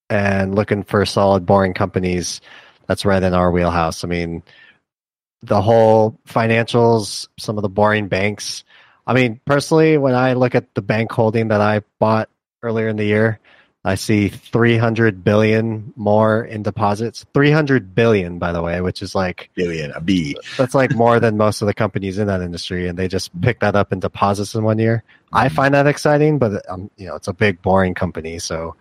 and 0.09 0.55
looking 0.55 0.83
for 0.83 1.05
solid, 1.05 1.45
boring 1.45 1.73
companies. 1.73 2.41
That's 2.87 3.05
right 3.05 3.21
in 3.21 3.33
our 3.33 3.51
wheelhouse. 3.51 4.03
I 4.03 4.07
mean, 4.07 4.43
the 5.41 5.61
whole 5.61 6.17
financials, 6.27 7.27
some 7.37 7.57
of 7.57 7.61
the 7.61 7.69
boring 7.69 8.07
banks. 8.07 8.63
I 9.05 9.13
mean, 9.13 9.39
personally, 9.45 9.97
when 9.97 10.15
I 10.15 10.33
look 10.33 10.55
at 10.55 10.73
the 10.75 10.81
bank 10.81 11.11
holding 11.11 11.49
that 11.49 11.61
I 11.61 11.81
bought 11.99 12.29
earlier 12.63 12.87
in 12.87 12.97
the 12.97 13.05
year, 13.05 13.39
I 13.83 13.95
see 13.95 14.29
300 14.29 15.23
billion 15.23 15.91
more 15.95 16.43
in 16.43 16.61
deposits. 16.61 17.25
300 17.33 17.95
billion, 17.95 18.37
by 18.37 18.51
the 18.51 18.61
way, 18.61 18.79
which 18.81 19.01
is 19.01 19.15
like 19.15 19.49
Billion, 19.55 19.91
a 19.91 20.01
B. 20.01 20.37
that's 20.55 20.75
like 20.75 20.93
more 20.93 21.19
than 21.19 21.35
most 21.35 21.63
of 21.63 21.65
the 21.65 21.73
companies 21.73 22.19
in 22.19 22.27
that 22.27 22.41
industry, 22.41 22.87
and 22.87 22.97
they 22.97 23.07
just 23.07 23.31
pick 23.41 23.59
that 23.61 23.75
up 23.75 23.91
in 23.91 23.99
deposits 23.99 24.53
in 24.53 24.63
one 24.63 24.77
year. 24.77 25.03
I 25.33 25.49
find 25.49 25.73
that 25.73 25.87
exciting, 25.87 26.37
but 26.37 26.63
um, 26.69 26.91
you 26.97 27.07
know, 27.07 27.15
it's 27.15 27.27
a 27.27 27.33
big, 27.33 27.61
boring 27.63 27.95
company, 27.95 28.37
so 28.37 28.75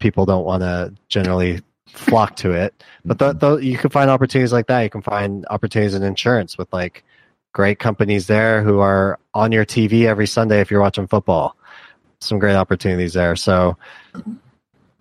people 0.00 0.26
don't 0.26 0.44
want 0.44 0.62
to 0.62 0.92
generally 1.08 1.62
flock 1.86 2.36
to 2.36 2.52
it. 2.52 2.84
But 3.06 3.62
you 3.62 3.78
can 3.78 3.88
find 3.88 4.10
opportunities 4.10 4.52
like 4.52 4.66
that. 4.66 4.82
You 4.82 4.90
can 4.90 5.02
find 5.02 5.46
opportunities 5.48 5.94
in 5.94 6.02
insurance 6.02 6.58
with 6.58 6.70
like 6.74 7.04
great 7.56 7.78
companies 7.78 8.26
there 8.26 8.62
who 8.62 8.80
are 8.80 9.18
on 9.32 9.50
your 9.50 9.64
TV 9.64 10.04
every 10.04 10.26
Sunday 10.26 10.60
if 10.60 10.70
you're 10.70 10.82
watching 10.82 11.06
football. 11.06 11.56
Some 12.20 12.38
great 12.38 12.54
opportunities 12.54 13.14
there. 13.14 13.34
So 13.34 13.78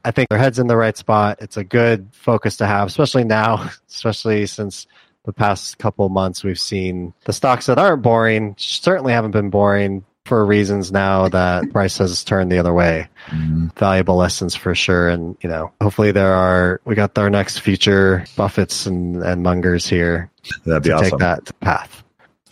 I 0.05 0.11
think 0.11 0.29
their 0.29 0.39
head's 0.39 0.57
in 0.57 0.67
the 0.67 0.77
right 0.77 0.95
spot. 0.95 1.39
It's 1.41 1.57
a 1.57 1.65
good 1.65 2.07
focus 2.13 2.55
to 2.57 2.65
have, 2.65 2.87
especially 2.87 3.25
now, 3.25 3.69
especially 3.89 4.45
since 4.45 4.87
the 5.25 5.33
past 5.33 5.79
couple 5.79 6.07
months 6.07 6.45
we've 6.45 6.59
seen 6.59 7.13
the 7.25 7.33
stocks 7.33 7.65
that 7.65 7.77
aren't 7.77 8.03
boring 8.03 8.55
certainly 8.57 9.11
haven't 9.11 9.31
been 9.31 9.49
boring 9.49 10.05
for 10.23 10.45
reasons 10.45 10.93
now 10.93 11.27
that 11.27 11.69
price 11.73 11.97
has 11.97 12.23
turned 12.23 12.49
the 12.49 12.57
other 12.57 12.73
way. 12.73 13.09
Mm-hmm. 13.27 13.67
Valuable 13.75 14.15
lessons 14.15 14.55
for 14.55 14.73
sure. 14.73 15.09
And, 15.09 15.35
you 15.41 15.49
know, 15.49 15.73
hopefully 15.81 16.13
there 16.13 16.33
are, 16.33 16.79
we 16.85 16.95
got 16.95 17.17
our 17.17 17.29
next 17.29 17.59
future 17.59 18.23
Buffetts 18.37 18.87
and, 18.87 19.21
and 19.23 19.45
Mungers 19.45 19.89
here 19.89 20.31
That'd 20.65 20.83
be 20.83 20.89
to 20.89 20.95
awesome. 20.95 21.09
take 21.09 21.19
that 21.19 21.59
path. 21.59 22.04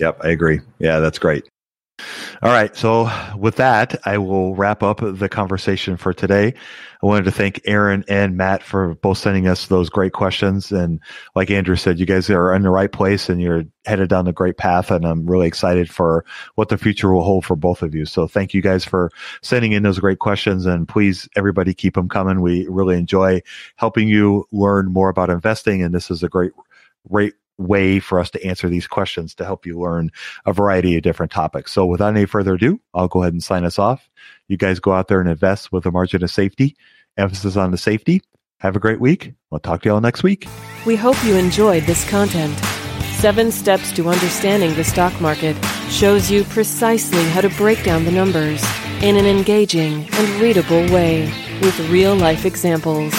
Yep, 0.04 0.20
I 0.22 0.32
agree. 0.32 0.60
Yeah, 0.80 1.00
that's 1.00 1.18
great. 1.18 1.50
All 2.42 2.52
right. 2.52 2.76
So 2.76 3.10
with 3.38 3.56
that, 3.56 4.06
I 4.06 4.18
will 4.18 4.54
wrap 4.54 4.84
up 4.84 5.00
the 5.02 5.30
conversation 5.30 5.96
for 5.96 6.14
today. 6.14 6.54
I 7.02 7.06
wanted 7.06 7.24
to 7.24 7.32
thank 7.32 7.62
Aaron 7.64 8.04
and 8.10 8.36
Matt 8.36 8.64
for 8.64 8.96
both 8.96 9.18
sending 9.18 9.48
us 9.48 9.68
those 9.68 9.90
great 9.90 10.12
questions. 10.12 10.74
And 10.74 11.00
like 11.36 11.50
Andrew 11.52 11.78
said, 11.78 12.00
you 12.00 12.06
guys 12.06 12.30
are 12.30 12.54
in 12.54 12.64
the 12.64 12.70
right 12.70 12.92
place 12.92 13.30
and 13.30 13.42
you're 13.42 13.64
headed 13.86 14.10
down 14.10 14.26
the 14.26 14.34
great 14.34 14.58
path. 14.58 14.92
And 14.92 15.06
I'm 15.06 15.26
really 15.26 15.48
excited 15.48 15.90
for 15.90 16.26
what 16.56 16.68
the 16.68 16.78
future 16.78 17.14
will 17.14 17.24
hold 17.24 17.46
for 17.46 17.56
both 17.56 17.82
of 17.82 17.96
you. 17.96 18.06
So 18.06 18.28
thank 18.28 18.54
you 18.54 18.62
guys 18.62 18.84
for 18.84 19.10
sending 19.42 19.72
in 19.72 19.84
those 19.84 20.00
great 20.00 20.20
questions. 20.20 20.66
And 20.66 20.86
please, 20.86 21.30
everybody, 21.38 21.74
keep 21.74 21.94
them 21.94 22.10
coming. 22.10 22.42
We 22.42 22.68
really 22.68 22.98
enjoy 22.98 23.42
helping 23.78 24.10
you 24.10 24.50
learn 24.52 24.92
more 24.92 25.08
about 25.08 25.30
investing. 25.30 25.82
And 25.82 25.96
this 25.96 26.12
is 26.12 26.24
a 26.24 26.28
great, 26.28 26.52
great 27.10 27.36
way 27.58 28.00
for 28.00 28.20
us 28.20 28.30
to 28.32 28.46
answer 28.46 28.68
these 28.68 28.88
questions 28.88 29.36
to 29.36 29.46
help 29.46 29.66
you 29.66 29.80
learn 29.80 30.12
a 30.46 30.54
variety 30.54 30.96
of 30.96 31.04
different 31.04 31.32
topics. 31.32 31.72
So 31.72 31.86
without 31.86 32.16
any 32.16 32.26
further 32.26 32.56
ado, 32.56 32.80
I'll 32.94 33.08
go 33.08 33.22
ahead 33.22 33.34
and 33.34 33.44
sign 33.44 33.66
us 33.66 33.80
off. 33.80 34.10
You 34.48 34.58
guys 34.58 34.80
go 34.80 34.94
out 34.94 35.08
there 35.08 35.20
and 35.20 35.30
invest 35.30 35.72
with 35.72 35.86
a 35.86 35.92
margin 35.92 36.24
of 36.24 36.32
safety, 36.32 36.76
emphasis 37.18 37.56
on 37.56 37.72
the 37.72 37.78
safety. 37.78 38.22
Have 38.60 38.76
a 38.76 38.80
great 38.80 39.00
week. 39.00 39.34
We'll 39.52 39.60
talk 39.60 39.82
to 39.84 39.90
y'all 39.90 40.02
next 40.02 40.24
week. 40.24 40.48
We 40.86 40.96
hope 40.96 41.22
you 41.24 41.36
enjoyed 41.36 41.84
this 41.84 42.08
content. 42.10 42.58
Seven 43.16 43.52
Steps 43.52 43.92
to 43.94 44.10
Understanding 44.10 44.74
the 44.76 44.84
Stock 44.84 45.20
Market 45.22 45.56
shows 45.90 46.30
you 46.30 46.44
precisely 46.46 47.24
how 47.30 47.42
to 47.42 47.50
break 47.50 47.84
down 47.84 48.04
the 48.04 48.12
numbers 48.12 48.64
in 49.02 49.16
an 49.16 49.26
engaging 49.26 50.08
and 50.12 50.42
readable 50.42 50.82
way 50.94 51.26
with 51.62 51.78
real 51.90 52.16
life 52.16 52.46
examples. 52.46 53.14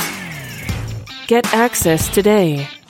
Get 1.26 1.52
access 1.54 2.08
today 2.08 2.68